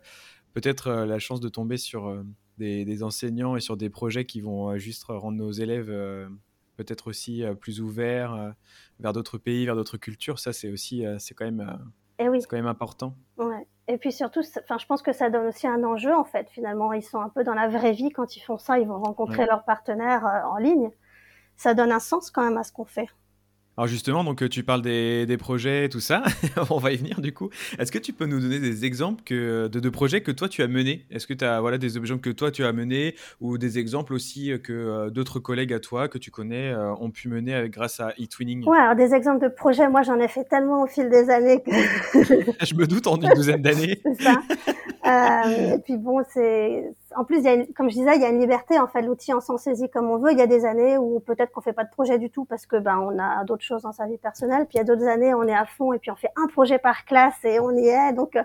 [0.53, 2.23] peut-être euh, la chance de tomber sur euh,
[2.57, 6.27] des, des enseignants et sur des projets qui vont euh, juste rendre nos élèves euh,
[6.75, 8.51] peut-être aussi euh, plus ouverts euh,
[8.99, 10.39] vers d'autres pays, vers d'autres cultures.
[10.39, 11.79] Ça, c'est aussi, euh, c'est quand même,
[12.19, 13.15] Et oui, c'est quand même important.
[13.37, 13.67] ouais.
[13.89, 16.49] Et puis surtout, enfin, je pense que ça donne aussi un enjeu en fait.
[16.49, 18.79] Finalement, ils sont un peu dans la vraie vie quand ils font ça.
[18.79, 19.45] Ils vont rencontrer Ouais.
[19.45, 20.89] leurs partenaires en ligne.
[21.57, 23.09] Ça donne un sens quand même à ce qu'on fait.
[23.75, 26.23] Alors justement, donc euh, tu parles des, des projets, tout ça.
[26.69, 27.49] On va y venir du coup.
[27.79, 30.61] Est-ce que tu peux nous donner des exemples que, de, de projets que toi tu
[30.61, 31.05] as menés?
[31.09, 34.13] Est-ce que tu as voilà, des exemples que toi tu as menés ou des exemples
[34.13, 37.55] aussi euh, que euh, d'autres collègues à toi que tu connais euh, ont pu mener
[37.55, 38.63] avec, grâce à eTwinning?
[38.65, 41.63] Ouais, alors des exemples de projets, moi j'en ai fait tellement au fil des années
[41.63, 41.71] que
[42.65, 44.01] Je me doute en une douzaine d'années.
[45.05, 48.21] Euh, et puis bon, c'est en plus, il y a une- comme je disais, il
[48.21, 49.01] y a une liberté en fait.
[49.01, 50.31] L'outil, on s'en saisit comme on veut.
[50.31, 52.65] Il y a des années où peut-être qu'on fait pas de projet du tout parce
[52.65, 54.65] que ben on a d'autres choses dans sa vie personnelle.
[54.65, 56.47] Puis il y a d'autres années, on est à fond et puis on fait un
[56.47, 58.13] projet par classe et on y est.
[58.13, 58.43] Donc euh,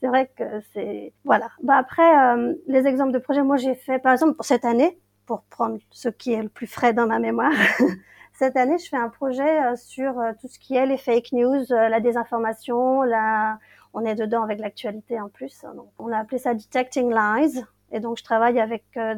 [0.00, 1.48] c'est vrai que c'est voilà.
[1.62, 4.98] Bah après, euh, les exemples de projets, moi j'ai fait par exemple pour cette année,
[5.26, 7.52] pour prendre ce qui est le plus frais dans ma mémoire.
[8.38, 11.32] Cette année, je fais un projet euh, sur euh, tout ce qui est les fake
[11.32, 13.58] news, la désinformation, la,
[13.96, 15.64] on est dedans avec l'actualité en plus.
[15.74, 17.64] Donc, on a appelé ça Detecting Lies.
[17.90, 19.14] Et donc, je travaille avec euh,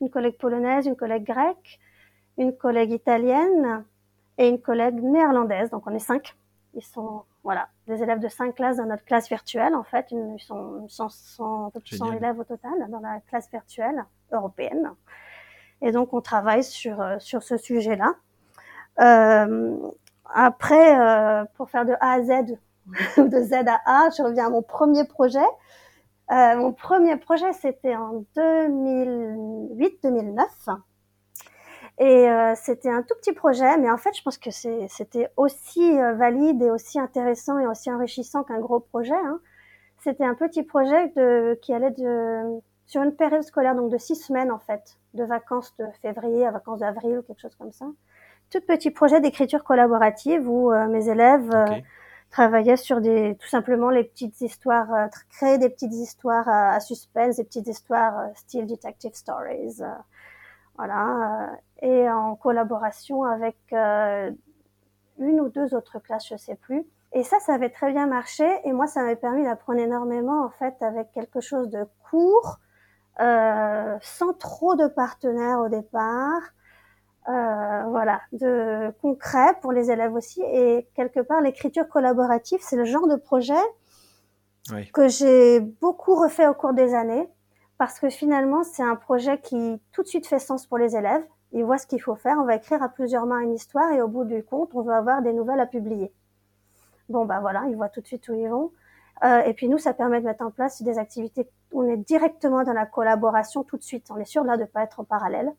[0.00, 1.78] une collègue polonaise, une collègue grecque,
[2.38, 3.84] une collègue italienne
[4.38, 5.68] et une collègue néerlandaise.
[5.70, 6.34] Donc, on est cinq.
[6.72, 10.06] Ils sont, voilà, des élèves de cinq classes dans notre classe virtuelle, en fait.
[10.10, 12.24] Ils sont 100, 100, un peu plus de 100 Génial.
[12.24, 14.90] élèves au total dans la classe virtuelle européenne.
[15.82, 18.14] Et donc, on travaille sur, euh, sur ce sujet-là.
[19.00, 19.76] Euh,
[20.32, 22.56] après, euh, pour faire de A à Z,
[23.16, 25.40] de Z à A, je reviens à mon premier projet.
[26.30, 30.46] Euh, mon premier projet, c'était en 2008-2009.
[31.98, 36.00] Et euh, c'était un tout petit projet, mais en fait, je pense que c'était aussi
[36.00, 39.14] euh, valide et aussi intéressant et aussi enrichissant qu'un gros projet.
[39.14, 39.40] Hein.
[40.02, 41.12] C'était un petit projet
[41.62, 45.74] qui allait de, sur une période scolaire, donc de six semaines en fait, de vacances
[45.78, 47.86] de février à vacances d'avril ou quelque chose comme ça.
[48.50, 51.50] Tout petit projet d'écriture collaborative où mes élèves.
[52.30, 56.80] Travaillait sur des tout simplement les petites histoires, euh, créer des petites histoires à, à
[56.80, 59.86] suspense, des petites histoires euh, style detective stories, euh,
[60.76, 61.50] voilà,
[61.82, 64.30] euh, et en collaboration avec euh,
[65.18, 66.84] une ou deux autres classes, je sais plus.
[67.12, 70.50] Et ça, ça avait très bien marché, et moi, ça m'avait permis d'apprendre énormément en
[70.50, 72.58] fait avec quelque chose de court,
[73.20, 76.42] euh, sans trop de partenaires au départ.
[77.28, 80.42] Euh, voilà, de concret pour les élèves aussi.
[80.42, 83.54] Et quelque part, l'écriture collaborative, c'est le genre de projet
[84.72, 84.90] Oui.
[84.92, 87.28] que j'ai beaucoup refait au cours des années,
[87.78, 91.24] parce que finalement, c'est un projet qui tout de suite fait sens pour les élèves.
[91.52, 92.36] Ils voient ce qu'il faut faire.
[92.38, 94.96] On va écrire à plusieurs mains une histoire et au bout du compte, on va
[94.96, 96.12] avoir des nouvelles à publier.
[97.08, 98.72] Bon, bah voilà, ils voient tout de suite où ils vont.
[99.22, 101.48] Euh, et puis nous, ça permet de mettre en place des activités.
[101.72, 104.06] On est directement dans la collaboration tout de suite.
[104.10, 105.52] On est sûr là de pas être en parallèle.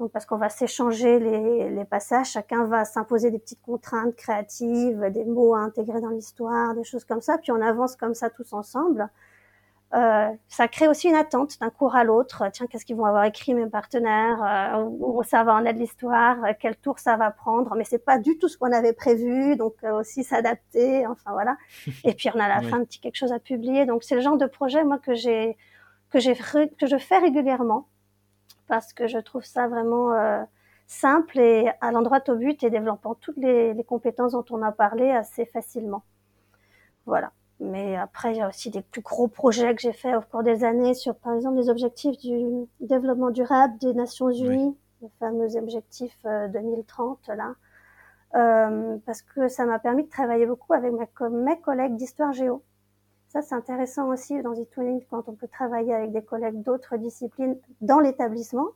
[0.00, 4.98] Donc parce qu'on va s'échanger les, les passages, chacun va s'imposer des petites contraintes créatives,
[5.10, 7.36] des mots à intégrer dans l'histoire, des choses comme ça.
[7.38, 9.08] Puis on avance comme ça tous ensemble.
[9.92, 12.44] Euh, ça crée aussi une attente d'un cours à l'autre.
[12.52, 14.40] Tiens, qu'est-ce qu'ils vont avoir écrit mes partenaires?
[14.78, 16.36] Euh, Où ça va en être l'histoire?
[16.60, 17.74] Quel tour ça va prendre?
[17.76, 21.06] Mais c'est pas du tout ce qu'on avait prévu, donc euh, aussi s'adapter.
[21.08, 21.56] Enfin voilà.
[22.04, 22.70] Et puis on a à la Oui.
[22.70, 23.84] fin un petit quelque chose à publier.
[23.84, 25.58] Donc c'est le genre de projet moi que j'ai
[26.10, 27.86] que j'ai que je fais régulièrement
[28.70, 30.42] parce que je trouve ça vraiment euh,
[30.86, 34.70] simple et à l'endroit au but et développant toutes les, les compétences dont on a
[34.70, 36.04] parlé assez facilement.
[37.04, 37.32] Voilà.
[37.58, 40.44] Mais après, il y a aussi des plus gros projets que j'ai faits au cours
[40.44, 45.56] des années sur, par exemple, les objectifs du développement durable des Nations Unies, les fameux
[45.56, 47.54] objectifs euh, 2030, là.
[48.36, 52.62] Euh, parce que ça m'a permis de travailler beaucoup avec ma, mes collègues d'histoire géo.
[53.30, 57.56] Ça, c'est intéressant aussi dans e-twinning quand on peut travailler avec des collègues d'autres disciplines
[57.80, 58.66] dans l'établissement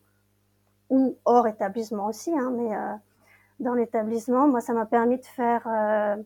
[0.91, 2.93] ou hors établissement aussi, hein, mais euh,
[3.59, 6.23] dans l'établissement, moi, ça m'a permis de faire euh,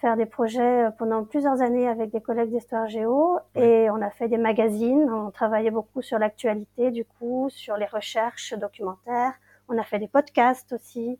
[0.00, 4.28] faire des projets pendant plusieurs années avec des collègues d'histoire géo et on a fait
[4.28, 9.34] des magazines, on travaillait beaucoup sur l'actualité du coup, sur les recherches documentaires,
[9.68, 11.16] on a fait des podcasts aussi,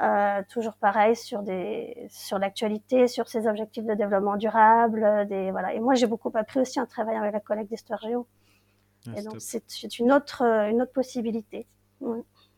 [0.00, 5.50] euh, toujours pareil sur des sur l'actualité, sur ces objectifs de développement durable, euh, des
[5.50, 5.74] voilà.
[5.74, 8.26] Et moi j'ai beaucoup appris aussi en travaillant avec la collègue d'histoire géo.
[9.08, 11.66] Ah, et donc c'est une autre euh, une autre possibilité.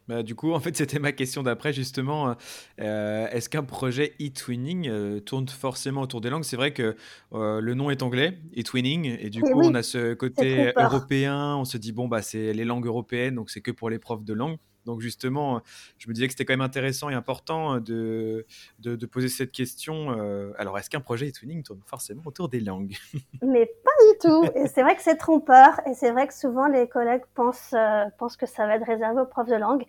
[0.08, 2.34] Bah, du coup, en fait, c'était ma question d'après, justement.
[2.80, 6.44] Euh, Est-ce qu'un projet e-twinning euh, tourne forcément autour des langues?
[6.44, 6.96] C'est vrai que
[7.34, 10.72] euh, le nom est anglais, e-twinning, et du Et coup, oui, on a ce côté
[10.76, 11.56] européen.
[11.56, 14.24] On se dit, bon, bah, c'est les langues européennes, donc c'est que pour les profs
[14.24, 14.56] de langue.
[14.88, 15.60] Donc, justement,
[15.98, 18.46] je me disais que c'était quand même intéressant et important euh, de,
[18.78, 20.18] de, de poser cette question.
[20.18, 22.96] euh, alors, est-ce qu'un projet e-twinning tourne forcément autour des langues?
[23.42, 24.44] Mais pas du tout.
[24.54, 25.80] Et c'est vrai que c'est trompeur.
[25.86, 29.20] Et c'est vrai que souvent les collègues pensent, euh, pensent que ça va être réservé
[29.20, 29.84] aux profs de langue.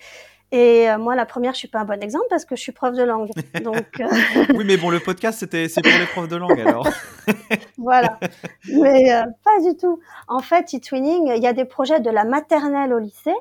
[0.51, 2.71] Et euh, moi, la première, je suis pas un bon exemple parce que je suis
[2.71, 3.29] prof de langue.
[3.63, 4.07] Donc euh,
[4.55, 6.87] Oui, mais bon, le podcast, c'était c'est pour les profs de langue, alors.
[7.77, 8.19] voilà.
[8.67, 9.99] Mais euh, pas du tout.
[10.27, 13.35] En fait, e-twinning, il y a des projets de la maternelle au lycée.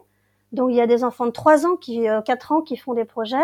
[0.52, 2.94] Donc il y a des enfants de 3 ans qui, euh, 4 ans qui font
[2.94, 3.36] des projets.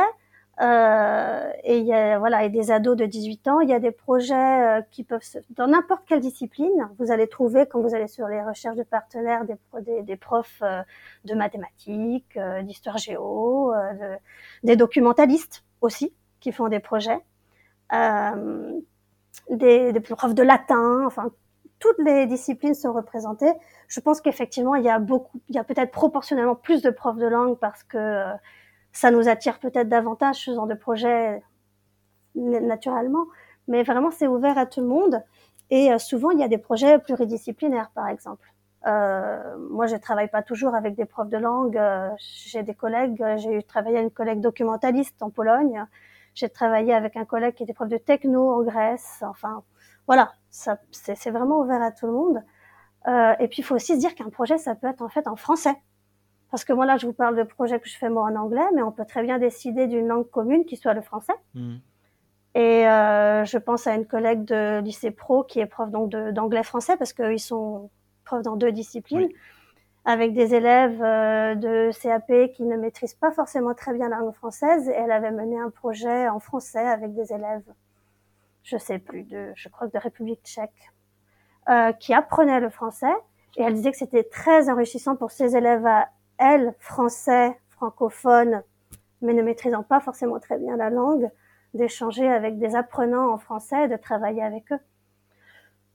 [0.63, 3.61] Euh, et il y a voilà et des ados de 18 ans.
[3.61, 4.35] Il y a des projets
[4.79, 6.89] euh, qui peuvent se, dans n'importe quelle discipline.
[6.99, 10.61] Vous allez trouver quand vous allez sur les recherches de partenaires des, des, des profs
[10.63, 10.83] euh,
[11.25, 14.19] de mathématiques, euh, d'histoire géo, euh, de-
[14.69, 17.19] des documentalistes aussi qui font des projets,
[17.93, 18.73] euh,
[19.51, 21.05] des, des profs de latin.
[21.07, 21.31] Enfin,
[21.79, 23.53] toutes les disciplines sont représentées.
[23.89, 27.19] Je pense qu'effectivement il y a beaucoup, il y a peut-être proportionnellement plus de profs
[27.19, 28.33] de langue parce que euh,
[28.93, 30.77] ça nous attire peut-être davantage ce genre de
[32.37, 33.27] naturellement,
[33.69, 35.23] mais vraiment c'est ouvert à tout le monde.
[35.71, 38.49] Et euh, souvent il y a des projets pluridisciplinaires, par exemple.
[38.87, 41.81] Euh, moi, je travaille pas toujours avec des profs de langue.
[42.19, 43.23] J'ai des collègues.
[43.39, 45.87] J'ai travaillé avec une collègue documentaliste en Pologne.
[46.35, 49.23] J'ai travaillé avec un collègue qui était prof de techno en Grèce.
[49.23, 49.63] Enfin,
[50.07, 52.43] voilà, c'est, c'est vraiment ouvert à tout le monde.
[53.09, 55.27] Euh, et puis, il faut aussi se dire qu'un projet, ça peut être en fait
[55.27, 55.75] en français.
[56.51, 58.65] Parce que moi, là, je vous parle de projets que je fais moi en anglais,
[58.75, 61.35] mais on peut très bien décider d'une langue commune qui soit le français.
[61.55, 61.77] Hmm.
[62.55, 66.97] Et euh, je pense à une collègue de lycée pro qui est prof donc d'anglais-français
[66.97, 67.91] parce qu'ils sont
[68.25, 69.35] profs dans deux disciplines, Oui.
[70.05, 74.35] avec des élèves euh, de CAP qui ne maîtrisent pas forcément très bien la langue
[74.35, 74.89] française.
[74.89, 77.65] Et elle avait mené un projet en français avec des élèves,
[78.65, 80.91] je sais plus, de, je crois que de République tchèque,
[81.69, 83.15] euh, qui apprenaient le français.
[83.57, 88.63] Et elle disait que c'était très enrichissant pour ses élèves à elle, français, francophones,
[89.23, 91.31] mais ne maîtrisant pas forcément très bien la langue,
[91.73, 94.81] d'échanger avec des apprenants en français et de travailler avec eux.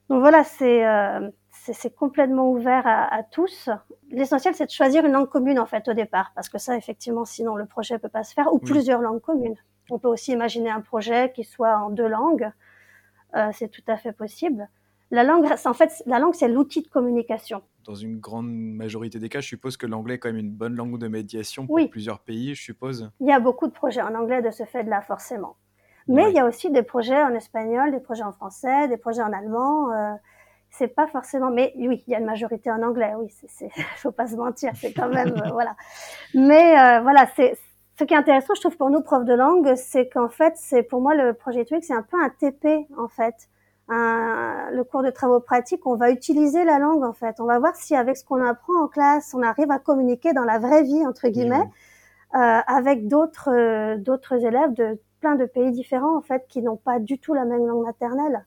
[0.09, 3.69] Donc voilà, c'est euh, c'est c'est complètement ouvert à, à tous.
[4.09, 7.25] L'essentiel, c'est de choisir une langue commune en fait au départ, parce que ça, effectivement,
[7.25, 8.69] sinon le projet peut pas se faire, ou Oui.
[8.71, 9.57] plusieurs langues communes.
[9.89, 12.51] On peut aussi imaginer un projet qui soit en deux langues.
[13.35, 14.67] Euh, c'est tout à fait possible.
[15.11, 17.61] La langue, c'est- en fait, la langue, c'est l'outil de communication.
[17.85, 20.75] Dans une grande majorité des cas, je suppose que l'anglais est quand même une bonne
[20.75, 21.87] langue de médiation pour Oui.
[21.87, 23.09] plusieurs pays, je suppose.
[23.19, 25.55] Il y a beaucoup de projets en anglais de ce fait-là, forcément.
[26.07, 26.31] Mais Ouais.
[26.31, 29.31] il y a aussi des projets en espagnol, des projets en français, des projets en
[29.33, 29.91] allemand.
[29.91, 30.13] Euh,
[30.71, 31.49] c'est pas forcément.
[31.51, 33.13] Mais oui, il y a une majorité en anglais.
[33.17, 34.71] Oui, c'est, faut pas se mentir.
[34.75, 35.75] C'est quand même euh, voilà.
[36.35, 37.57] Mais voilà, c'est
[37.99, 40.83] ce qui est intéressant, je trouve, pour nous, profs de langue, c'est qu'en fait, c'est
[40.83, 43.49] pour moi, le projet TWIC, c'est un peu un TP, en fait.
[43.89, 47.41] Un, le cours de travaux pratiques, on va utiliser la langue, en fait.
[47.41, 50.45] On va voir si, avec ce qu'on apprend en classe, on arrive à communiquer dans
[50.45, 51.69] la vraie vie, entre guillemets,
[52.35, 56.77] euh, avec d'autres euh, d'autres élèves de plein de pays différents, en fait, qui n'ont
[56.77, 58.45] pas du tout la même langue maternelle.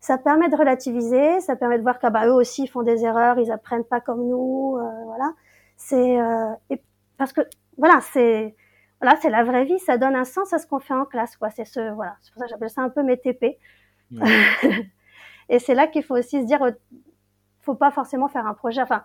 [0.00, 3.02] Ça permet de relativiser, ça permet de voir qu'à bah, eux aussi, ils font des
[3.04, 5.32] erreurs, ils apprennent pas comme nous, euh, voilà.
[5.78, 6.52] C'est euh,
[7.16, 7.40] parce que
[7.78, 8.54] voilà, c'est
[9.00, 11.36] voilà, c'est la vraie vie, ça donne un sens à ce qu'on fait en classe,
[11.36, 11.50] quoi.
[11.50, 13.58] C'est ce, voilà, c'est pour ça que j'appelle ça un peu mes TP.
[15.48, 16.72] et c'est là qu'il faut aussi se dire, euh,
[17.60, 18.82] faut pas forcément faire un projet.
[18.82, 19.04] Enfin,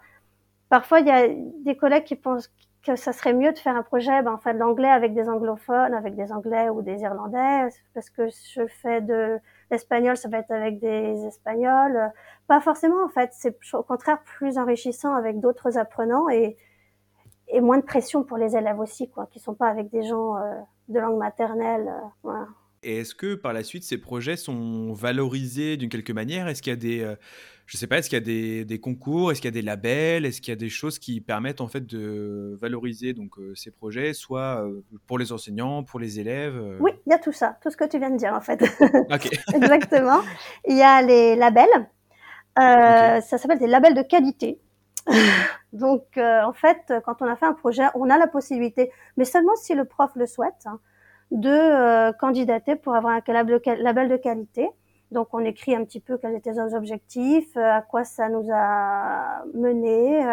[0.70, 1.28] parfois il y a
[1.64, 2.52] des collègues qui pensent
[2.84, 5.94] que ça serait mieux de faire un projet, ben, enfin, de l'anglais avec des anglophones,
[5.94, 9.40] avec des anglais ou des irlandais, parce que je fais de
[9.72, 12.12] l'espagnol, ça va être avec des espagnols.
[12.48, 13.32] Pas forcément, en fait.
[13.34, 16.58] C'est au contraire plus enrichissant avec d'autres apprenants et,
[17.48, 20.38] et moins de pression pour les élèves aussi, quoi, qui sont pas avec des gens
[20.38, 20.56] euh,
[20.90, 21.88] de langue maternelle.
[21.88, 22.48] Euh, voilà.
[22.86, 26.48] Et est-ce que par la suite, ces projets sont valorisés d'une quelque manière?
[26.48, 27.16] Est-ce qu'il y a des, euh,
[27.66, 29.32] je sais pas, est-ce qu'il y a des, des concours?
[29.32, 30.24] Est-ce qu'il y a des labels?
[30.24, 33.72] Est-ce qu'il y a des choses qui permettent en fait de valoriser donc euh, ces
[33.72, 37.58] projets, soit euh, pour les enseignants, pour les élèves Oui, il y a tout ça,
[37.64, 38.64] tout ce que tu viens de dire en fait.
[39.56, 40.22] Exactement.
[40.68, 41.66] Il y a les labels.
[42.58, 43.22] Okay.
[43.22, 44.60] Ça s'appelle des labels de qualité.
[45.74, 49.56] donc en fait, quand on a fait un projet, on a la possibilité, mais seulement
[49.56, 50.66] si le prof le souhaite.
[50.66, 50.80] Hein,
[51.32, 54.70] de euh, candidater pour avoir un label de qualité.
[55.12, 58.48] Donc on écrit un petit peu quels étaient nos objectifs, euh, à quoi ça nous
[58.54, 60.24] a mené,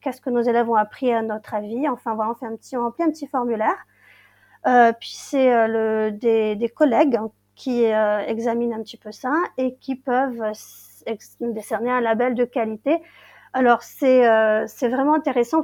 [0.00, 1.88] qu'est-ce que nos élèves ont appris à notre avis.
[1.88, 3.86] Enfin voilà, on fait un petit, on remplit un petit formulaire.
[4.66, 7.18] Euh, puis c'est euh, le des, des, collègues
[7.54, 10.42] qui euh, examinent un petit peu ça et qui peuvent
[11.40, 13.00] décerner un label de qualité.
[13.52, 14.22] Alors c'est
[14.68, 15.62] c'est vraiment intéressant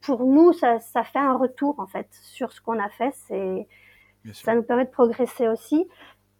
[0.00, 0.52] pour nous.
[0.52, 3.12] Ça, ça fait un retour en fait sur ce qu'on a fait.
[3.28, 3.68] C'est
[4.32, 5.86] ça nous permet de progresser aussi.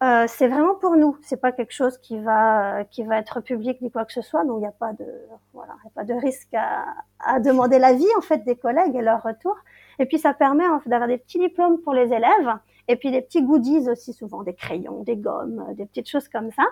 [0.02, 1.16] Euh, c'est vraiment pour nous.
[1.22, 4.44] C'est pas quelque chose qui va qui va être public ni quoi que ce soit.
[4.44, 5.06] Donc il n'y a pas de
[5.54, 6.84] voilà, y a pas de risque à,
[7.18, 9.56] à demander l'avis en fait des collègues et leur retour.
[9.98, 12.52] Et puis ça permet en fait, d'avoir des petits diplômes pour les élèves
[12.88, 16.50] et puis des petits goodies aussi souvent des crayons, des gommes, des petites choses comme
[16.52, 16.64] ça.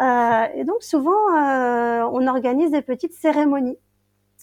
[0.00, 3.78] Euh, et donc souvent euh, on organise des petites cérémonies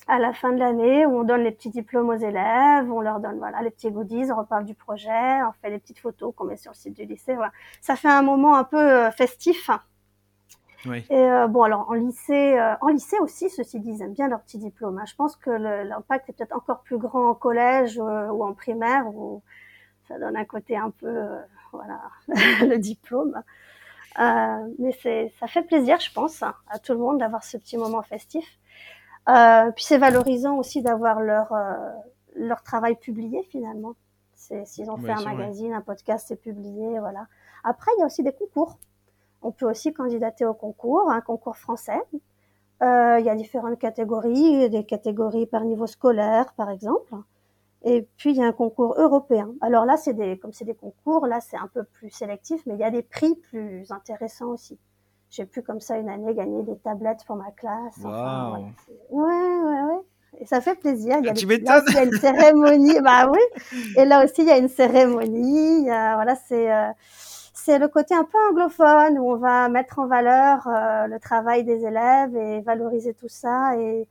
[0.07, 3.19] à la fin de l'année où on donne les petits diplômes aux élèves, on leur
[3.19, 6.45] donne voilà les petits goodies, on reparle du projet, on fait les petites photos qu'on
[6.45, 7.35] met sur le site du lycée.
[7.35, 7.51] Voilà.
[7.81, 9.69] Ça fait un moment un peu euh, festif.
[10.85, 11.05] Oui.
[11.09, 14.41] Et euh, bon alors en lycée, euh, en lycée aussi, ceux-ci disent aiment bien leurs
[14.41, 14.97] petits diplômes.
[14.97, 15.05] Hein.
[15.07, 19.07] Je pense que l'impact est peut-être encore plus grand en collège euh, ou en primaire
[19.07, 19.41] où
[20.07, 21.25] ça donne un côté un peu
[21.71, 23.41] voilà le diplôme.
[24.17, 28.01] Mais c'est ça fait plaisir, je pense, à tout le monde d'avoir ce petit moment
[28.01, 28.45] festif.
[29.29, 31.75] Euh, puis c'est valorisant aussi d'avoir leur euh,
[32.35, 33.93] leur travail publié finalement.
[34.35, 35.77] S'ils ont fait un magazine, vrai.
[35.77, 37.27] un podcast, c'est publié, voilà.
[37.63, 38.77] Après, il y a aussi des concours.
[39.41, 42.01] On peut aussi candidater au concours, un concours français.
[42.81, 47.15] Euh, il y a différentes catégories, des catégories par niveau scolaire, par exemple.
[47.83, 49.53] Et puis il y a un concours européen.
[49.61, 52.75] Alors là, c'est des, comme c'est des concours, là c'est un peu plus sélectif, mais
[52.75, 54.79] il y a des prix plus intéressants aussi
[55.33, 57.95] j'ai pu comme ça une année gagner des tablettes pour ma classe.
[58.03, 58.71] Enfin,
[59.09, 59.23] wow.
[59.23, 60.01] ouais, ouais, ouais.
[60.39, 61.17] Et ça fait plaisir.
[61.19, 62.99] Il y a, tu des, là aussi, il y a une cérémonie.
[63.03, 63.39] bah oui.
[63.97, 65.79] Et là aussi, il y a une cérémonie.
[65.79, 66.89] Il y a, voilà, c'est euh,
[67.53, 71.63] c'est le côté un peu anglophone où on va mettre en valeur euh, le travail
[71.63, 73.75] des élèves et valoriser tout ça.
[73.77, 74.07] Et,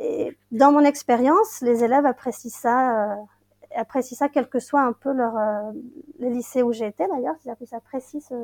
[0.00, 3.12] et dans mon expérience, les élèves apprécient ça.
[3.12, 3.16] Euh,
[3.76, 5.34] apprécient ça, quel que soit un peu leur
[6.18, 7.36] le lycée où j'ai été d'ailleurs.
[7.38, 8.34] Qu'ils apprécient ce,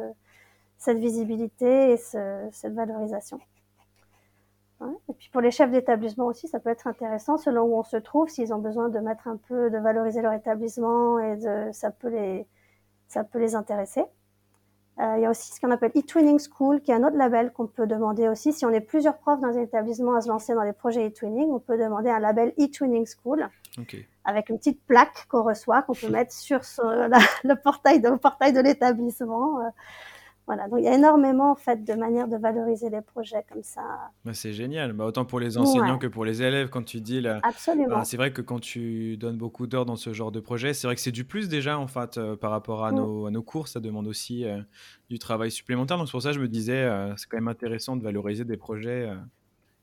[0.79, 3.41] cette visibilité et ce, cette valorisation.
[5.09, 7.97] Et puis pour les chefs d'établissement aussi, ça peut être intéressant selon où on se
[7.97, 11.39] trouve, s'ils ont besoin de mettre un peu, de valoriser leur établissement et
[11.73, 12.47] ça peut les,
[13.09, 14.05] ça peut les intéresser.
[14.99, 17.53] Euh, il y a aussi ce qu'on appelle e-twinning school, qui est un autre label
[17.53, 18.53] qu'on peut demander aussi.
[18.53, 21.51] Si on est plusieurs profs dans un établissement à se lancer dans les projets e-twinning,
[21.51, 23.47] on peut demander un label e-twinning school.
[23.79, 24.09] Okay.
[24.25, 28.17] Avec une petite plaque qu'on reçoit, qu'on peut mettre sur la, le portail de, le
[28.17, 29.59] portail de l'établissement.
[30.47, 33.65] Voilà, donc il y a énormément en fait de manières de valoriser les projets comme
[33.65, 33.83] ça.
[34.25, 35.99] Bah, c'est génial, bah, autant pour les enseignants Ouais.
[35.99, 36.69] que pour les élèves.
[36.69, 37.89] Quand tu dis là, Absolument.
[37.89, 40.87] bah, c'est vrai que quand tu donnes beaucoup d'heures dans ce genre de projet, c'est
[40.87, 42.95] vrai que c'est du plus déjà en fait euh, par rapport à Mm.
[42.97, 44.61] nos, à nos cours, ça demande aussi euh,
[45.11, 45.99] du travail supplémentaire.
[45.99, 48.45] Donc c'est pour ça que je me disais, euh, c'est quand même intéressant de valoriser
[48.45, 49.17] des projets euh,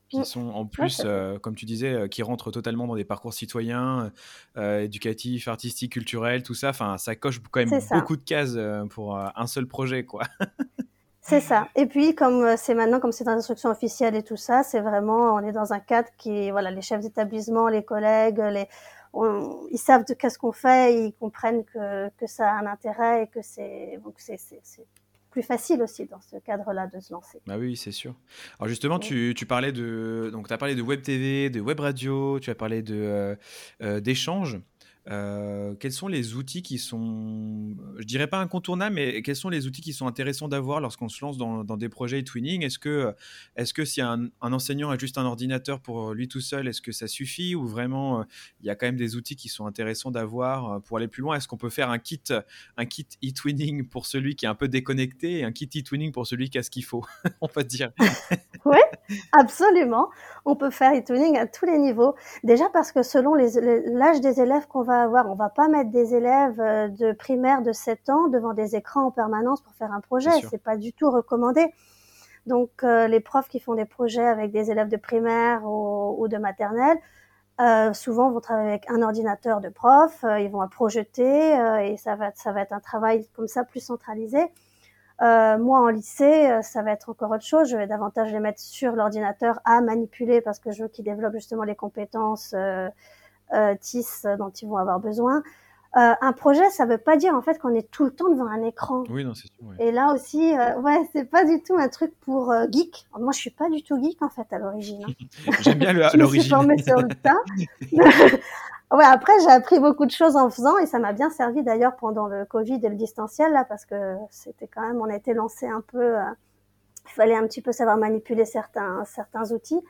[0.08, 0.24] qui Mm.
[0.24, 4.12] sont en plus, euh, comme tu disais, euh, qui rentrent totalement dans des parcours citoyens,
[4.56, 6.70] euh, éducatifs, artistiques, culturels, tout ça.
[6.70, 8.56] Enfin, ça coche quand même beaucoup de cases
[8.90, 10.22] pour un seul projet, quoi.
[11.26, 11.68] C'est ça.
[11.74, 15.34] Et puis, comme c'est maintenant, comme c'est dans l'instruction officielle et tout ça, c'est vraiment,
[15.34, 18.68] on est dans un cadre qui, voilà, les chefs d'établissement, les collègues, les,
[19.14, 23.22] on, ils savent de qu'est-ce qu'on fait, ils comprennent que, que ça a un intérêt
[23.22, 24.38] et que c'est donc c'est
[25.34, 27.40] plus facile aussi dans ce cadre-là de se lancer.
[27.44, 28.14] Bah oui, c'est sûr.
[28.60, 31.80] Alors justement, tu, tu parlais de donc tu as parlé de web TV, de web
[31.80, 33.34] radio, tu as parlé de euh,
[33.82, 34.60] euh, d'échanges.
[35.10, 39.66] Euh, quels sont les outils qui sont, je dirais pas incontournables, mais quels sont les
[39.66, 42.62] outils qui sont intéressants d'avoir lorsqu'on se lance dans, des projets e-twinning?
[42.62, 43.14] Est-ce que,
[43.56, 46.92] est-ce que si un, enseignant a juste un ordinateur pour lui tout seul, est-ce que
[46.92, 47.54] ça suffit?
[47.54, 48.24] Ou vraiment euh,
[48.60, 51.20] il y a quand même des outils qui sont intéressants d'avoir euh, pour aller plus
[51.20, 51.36] loin?
[51.36, 52.22] Est-ce qu'on peut faire un kit,
[52.76, 56.26] un kit e-twinning pour celui qui est un peu déconnecté et un kit e-twinning pour
[56.26, 57.04] celui qui a ce qu'il faut,
[57.40, 57.92] on va dire?
[58.66, 58.78] Oui,
[59.32, 60.08] absolument.
[60.46, 62.14] On peut faire e-twinning à tous les niveaux.
[62.44, 66.14] Déjà parce que selon l'âge des élèves qu'on va avoir, on va pas mettre des
[66.14, 70.00] élèves euh, de primaire de 7 ans devant des écrans en permanence pour faire un
[70.00, 70.30] projet.
[70.50, 71.72] C'est pas du tout recommandé.
[72.46, 76.36] Donc, euh, les profs qui font des projets avec des élèves de primaire ou, de
[76.36, 76.98] maternelle,
[77.60, 81.52] euh, souvent vont travailler avec un ordinateur de prof, ils vont projeter
[81.84, 84.44] et ça va, ça va être un travail comme ça plus centralisé.
[85.20, 87.70] moi, en lycée, ça va être encore autre chose.
[87.70, 91.34] Je vais davantage les mettre sur l'ordinateur à manipuler parce que je veux qu'ils développent
[91.34, 92.54] justement les compétences
[93.80, 95.42] TIS dont ils vont avoir besoin.
[95.96, 98.48] Euh, un projet, ça veut pas dire en fait qu'on est tout le temps devant
[98.48, 99.04] un écran.
[99.10, 99.64] Oui, non, c'est sûr.
[99.78, 103.06] Et là aussi, euh, ouais, c'est pas du tout un truc pour euh, geek.
[103.16, 105.04] Moi, je suis pas du tout geek en fait à l'origine.
[105.06, 105.52] Hein.
[105.60, 106.20] J'aime bien l'origine.
[106.20, 107.36] je me suis formée sur le tas.
[108.96, 111.94] ouais, après, j'ai appris beaucoup de choses en faisant et ça m'a bien servi d'ailleurs
[111.94, 115.32] pendant le Covid et le distanciel là, parce que c'était quand même, on a été
[115.32, 116.16] lancé un peu.
[117.06, 119.80] il fallait un petit peu savoir manipuler certains certains outils,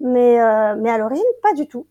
[0.00, 0.38] mais
[0.76, 1.86] mais à l'origine, pas du tout.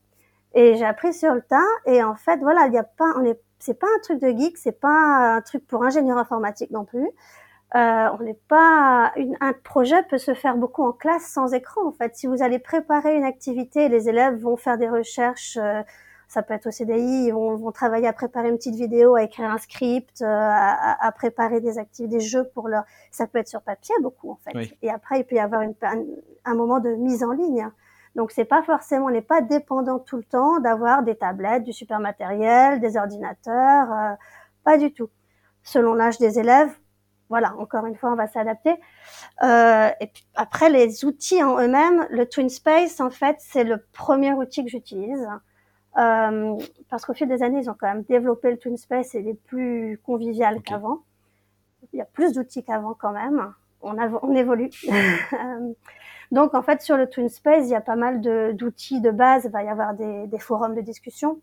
[0.54, 1.60] Et j'ai appris sur le tas.
[1.86, 4.30] Et en fait, voilà, il y a pas, on est, c'est pas un truc de
[4.30, 7.10] geek, c'est pas un truc pour ingénieur informatique non plus.
[7.76, 11.88] Euh, on n'est pas une, un projet peut se faire beaucoup en classe sans écran
[11.88, 12.16] en fait.
[12.16, 15.58] Si vous allez préparer une activité, les élèves vont faire des recherches.
[15.58, 15.82] Euh,
[16.28, 19.24] ça peut être au CDI, ils vont, vont, travailler à préparer une petite vidéo, à
[19.24, 22.84] écrire un script, euh, à, à, préparer des activités, des jeux pour leur.
[23.12, 24.76] Ça peut être sur papier beaucoup en fait.
[24.84, 26.04] Et après, il peut y avoir une, un,
[26.46, 27.70] un moment de mise en ligne.
[28.16, 31.74] Donc c'est pas forcément, on n'est pas dépendant tout le temps d'avoir des tablettes, du
[31.74, 34.14] super matériel, des ordinateurs, euh,
[34.64, 35.10] pas du tout.
[35.64, 36.72] Selon l'âge des élèves,
[37.30, 38.76] voilà, encore une fois, on va s'adapter.
[39.42, 44.34] Euh, et puis après, les outils en eux-mêmes, le TwinSpace, en fait, c'est le premier
[44.34, 45.28] outil que j'utilise.
[45.98, 46.56] Euh,
[46.90, 49.34] parce qu'au fil des années, ils ont quand même développé le TwinSpace et il est
[49.46, 51.00] plus convivial qu'avant.
[51.92, 53.54] Il y a plus d'outils qu'avant quand même.
[53.82, 54.70] On, on évolue.
[56.34, 58.20] Donc, en fait, sur le TwinSpace, il y a pas mal
[58.56, 59.46] d'outils de, base.
[59.46, 61.40] Il va y avoir des, des forums de discussion.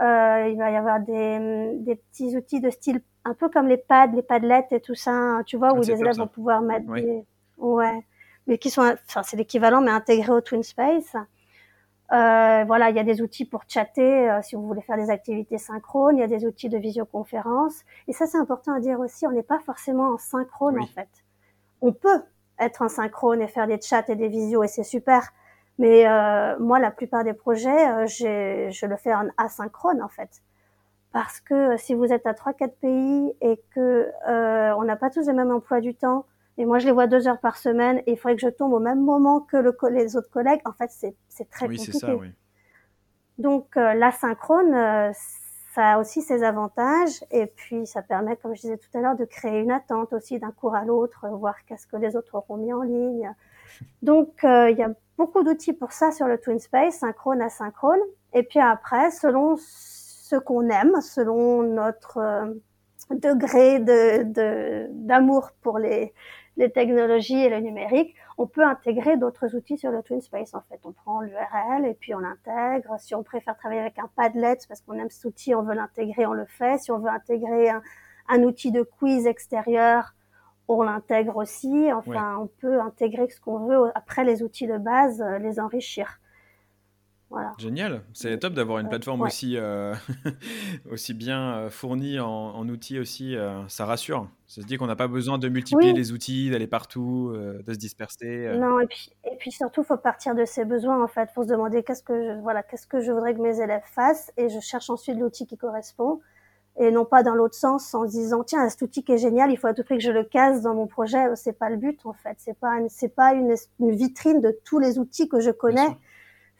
[0.00, 3.76] Euh, il va y avoir des, des, petits outils de style un peu comme les
[3.76, 6.90] pads, les padlets et tout ça, hein, tu vois, où les élèves vont pouvoir mettre
[6.94, 7.24] des...
[7.58, 8.04] Ouais,
[8.46, 8.82] mais qui sont...
[9.06, 11.14] Enfin, c'est l'équivalent, mais intégré au TwinSpace.
[12.12, 15.10] Euh, voilà, il y a des outils pour chatter euh, si vous voulez faire des
[15.10, 16.16] activités synchrones.
[16.16, 17.80] Il y a des outils de visioconférence.
[18.08, 19.26] Et ça, c'est important à dire aussi.
[19.26, 21.08] On n'est pas forcément en synchrone en fait.
[21.82, 22.22] On peut,
[22.58, 25.32] être en synchrone et faire des chats et des visios et c'est super.
[25.78, 30.42] Mais euh, moi, la plupart des projets, euh, je le fais en asynchrone en fait.
[31.12, 35.26] Parce que si vous êtes à 3-4 pays et que euh, on n'a pas tous
[35.26, 36.26] le même emploi du temps,
[36.58, 38.72] et moi je les vois deux heures par semaine, et il faudrait que je tombe
[38.72, 41.98] au même moment que le, les autres collègues, en fait c'est très oui, compliqué.
[41.98, 42.32] Ça, oui.
[43.38, 45.10] Donc euh, l'asynchrone, euh,
[45.76, 49.14] ça a aussi ses avantages et puis ça permet, comme je disais tout à l'heure,
[49.14, 52.56] de créer une attente aussi d'un cours à l'autre, voir qu'est-ce que les autres auront
[52.56, 53.30] mis en ligne.
[54.00, 58.00] Donc euh, il y a beaucoup d'outils pour ça sur le TwinSpace, synchrone, asynchrone.
[58.32, 62.54] Et puis après, selon ce qu'on aime, selon notre euh,
[63.10, 66.14] degré de d'amour pour les,
[66.56, 70.54] les technologies et le numérique, on peut intégrer d'autres outils sur le TwinSpace.
[70.54, 72.96] En fait, on prend l'URL et puis on l'intègre.
[72.98, 76.26] Si on préfère travailler avec un Padlet parce qu'on aime cet outil, on veut l'intégrer,
[76.26, 76.78] on le fait.
[76.78, 77.70] Si on veut intégrer
[78.28, 80.14] un, outil de quiz extérieur,
[80.68, 81.90] on l'intègre aussi.
[81.92, 86.18] Enfin, on peut intégrer ce qu'on veut après les outils de base, euh, les enrichir.
[87.58, 89.94] Génial, c'est top d'avoir une plateforme aussi, euh,
[90.90, 94.28] aussi bien euh, fournie en, outils aussi, euh, ça rassure.
[94.46, 97.78] Ça se dit qu'on n'a pas besoin de multiplier les outils, d'aller partout, de se
[97.78, 98.56] disperser.
[98.56, 101.28] Non, et puis, et puis surtout, il faut partir de ses besoins en fait.
[101.34, 104.32] Faut se demander qu'est-ce que je, voilà, qu'est-ce que je voudrais que mes élèves fassent,
[104.36, 106.20] et je cherche ensuite l'outil qui correspond,
[106.78, 109.50] et non pas dans l'autre sens en se disant tiens, cet outil qui est génial,
[109.50, 111.24] il faut à tout prix que je le casse dans mon projet.
[111.34, 112.36] C'est pas le but en fait.
[112.38, 115.96] C'est pas, c'est pas une, une, vitrine de tous les outils que je connais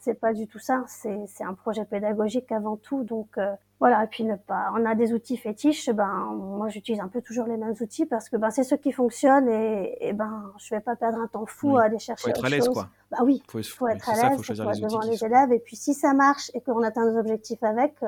[0.06, 0.84] c'est pas du tout ça.
[0.86, 3.02] C'est un projet pédagogique avant tout.
[3.04, 4.04] Donc euh, voilà.
[4.04, 4.70] Et puis ne pas.
[4.74, 5.90] On a des outils fétiches.
[5.90, 8.92] Ben moi j'utilise un peu toujours les mêmes outils parce que ben c'est ceux qui
[8.92, 11.80] fonctionnent et, et ben je vais pas perdre un temps fou Oui.
[11.80, 12.22] à aller chercher.
[12.22, 12.74] Faut être autre à l'aise, chose.
[12.74, 12.88] quoi.
[13.10, 13.42] Bah oui.
[13.48, 15.52] Faut, faut être à l'aise, faut être devant les sont- élèves.
[15.52, 18.06] Et puis si ça marche et qu'on atteint nos objectifs avec, euh,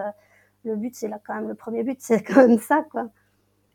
[0.64, 3.08] le but c'est là quand même le premier but, c'est quand même ça quoi.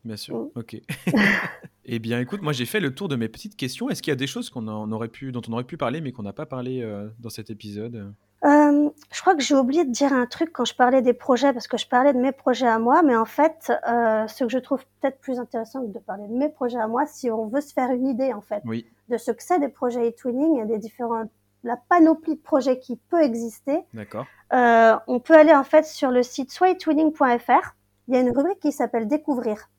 [0.05, 0.49] Bien sûr, Mm.
[0.59, 0.81] ok.
[1.85, 3.89] eh bien, écoute, moi j'ai fait le tour de mes petites questions.
[3.89, 6.01] Est-ce qu'il y a des choses qu'on en aurait pu, dont on aurait pu parler,
[6.01, 8.13] mais qu'on n'a pas parlé euh, dans cet épisode?
[8.45, 11.53] Euh, je crois que j'ai oublié de dire un truc quand je parlais des projets,
[11.53, 14.49] parce que je parlais de mes projets à moi, mais en fait, euh, ce que
[14.49, 17.47] je trouve peut-être plus intéressant que de parler de mes projets à moi, si on
[17.47, 18.85] veut se faire une idée en fait Oui.
[19.09, 21.29] de ce que c'est des projets e-twinning et des différents,
[21.63, 24.25] la panoplie de projets qui peut exister, D'accord.
[24.51, 26.69] on peut aller en fait sur le site soit.
[28.07, 29.69] Il y a une rubrique qui s'appelle Découvrir,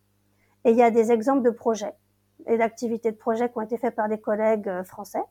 [0.65, 1.95] et il y a des exemples de projets
[2.47, 5.23] et d'activités de projets qui ont été faits par des collègues euh, français.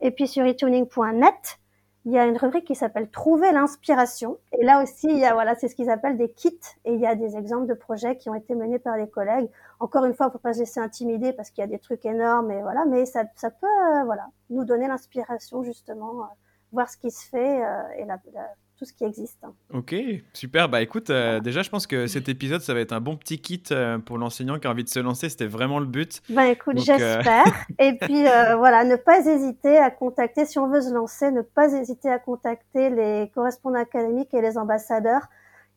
[0.00, 1.58] Et puis sur etwinning.net,
[2.06, 4.38] il y a une rubrique qui s'appelle Trouver l'inspiration.
[4.58, 6.60] Et là aussi, il y a, voilà, c'est ce qu'ils appellent des kits.
[6.84, 9.48] Et il y a des exemples de projets qui ont été menés par des collègues.
[9.80, 12.50] Encore une fois, faut pas se laisser intimider parce qu'il y a des trucs énormes
[12.50, 12.84] et voilà.
[12.86, 16.26] Mais ça, ça peut, euh, voilà, nous donner l'inspiration justement, euh,
[16.72, 19.44] voir ce qui se fait euh, et la, la- tout ce qui existe.
[19.72, 19.94] Ok,
[20.32, 20.68] super.
[20.68, 23.38] Bah écoute, euh, déjà je pense que cet épisode, ça va être un bon petit
[23.38, 25.28] kit euh, pour l'enseignant qui a envie de se lancer.
[25.28, 26.22] C'était vraiment le but.
[26.28, 27.44] Ben écoute, euh, j'espère.
[27.78, 31.42] Et puis euh, voilà, ne pas hésiter à contacter, si on veut se lancer, ne
[31.42, 35.28] pas hésiter à contacter les correspondants académiques et les ambassadeurs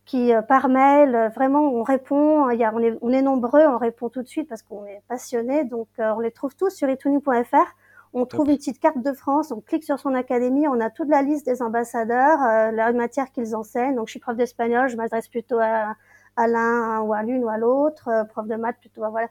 [0.07, 3.21] qui euh, par mail, euh, vraiment on répond, il y a, on, est, on est
[3.21, 6.55] nombreux, on répond tout de suite parce qu'on est passionnés, donc euh, on les trouve
[6.55, 7.75] tous sur etuning.fr.
[8.13, 8.29] On Top.
[8.29, 11.21] trouve une petite carte de France, on clique sur son académie, on a toute la
[11.21, 13.95] liste des ambassadeurs, euh, la matière qu'ils enseignent.
[13.95, 15.95] Donc je suis prof d'espagnol, je m'adresse plutôt à,
[16.35, 19.27] à l'un ou à l'une ou à l'autre, euh, prof de maths plutôt à voilà.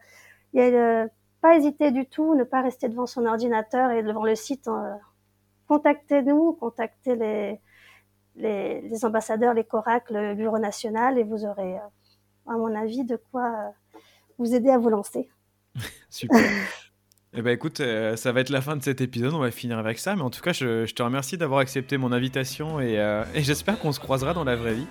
[0.53, 1.09] Il y a euh,
[1.41, 4.68] pas hésiter du tout, ne pas rester devant son ordinateur et devant le site.
[4.68, 4.95] euh,
[5.68, 7.61] contactez-nous, contactez les,
[8.37, 11.81] les, les ambassadeurs, les CORAC, le Bureau national, et vous aurez, euh,
[12.53, 13.70] à mon avis, de quoi euh,
[14.39, 15.31] vous aider à vous lancer.
[16.11, 16.41] Super.
[17.35, 19.79] Eh ben écoute, euh, ça va être la fin de cet épisode, on va finir
[19.79, 22.99] avec ça, mais en tout cas, je, je te remercie d'avoir accepté mon invitation et,
[22.99, 24.87] euh, et j'espère qu'on se croisera dans la vraie vie.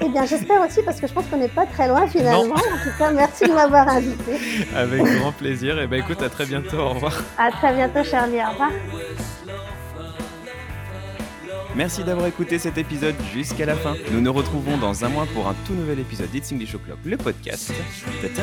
[0.00, 2.54] Eh bien, j'espère aussi, parce que je pense qu'on n'est pas très loin finalement.
[2.54, 4.32] En tout cas, merci de m'avoir invité.
[4.74, 5.78] Avec grand plaisir.
[5.80, 7.22] Et ben écoute, à très bientôt, au revoir.
[7.38, 8.38] À très bientôt, Charlie.
[8.40, 8.70] Au revoir.
[11.76, 13.94] Merci d'avoir écouté cet épisode jusqu'à la fin.
[14.10, 17.16] Nous nous retrouvons dans un mois pour un tout nouvel épisode d'It's English O'Clock, le
[17.16, 17.72] podcast.
[18.22, 18.42] Ta-ta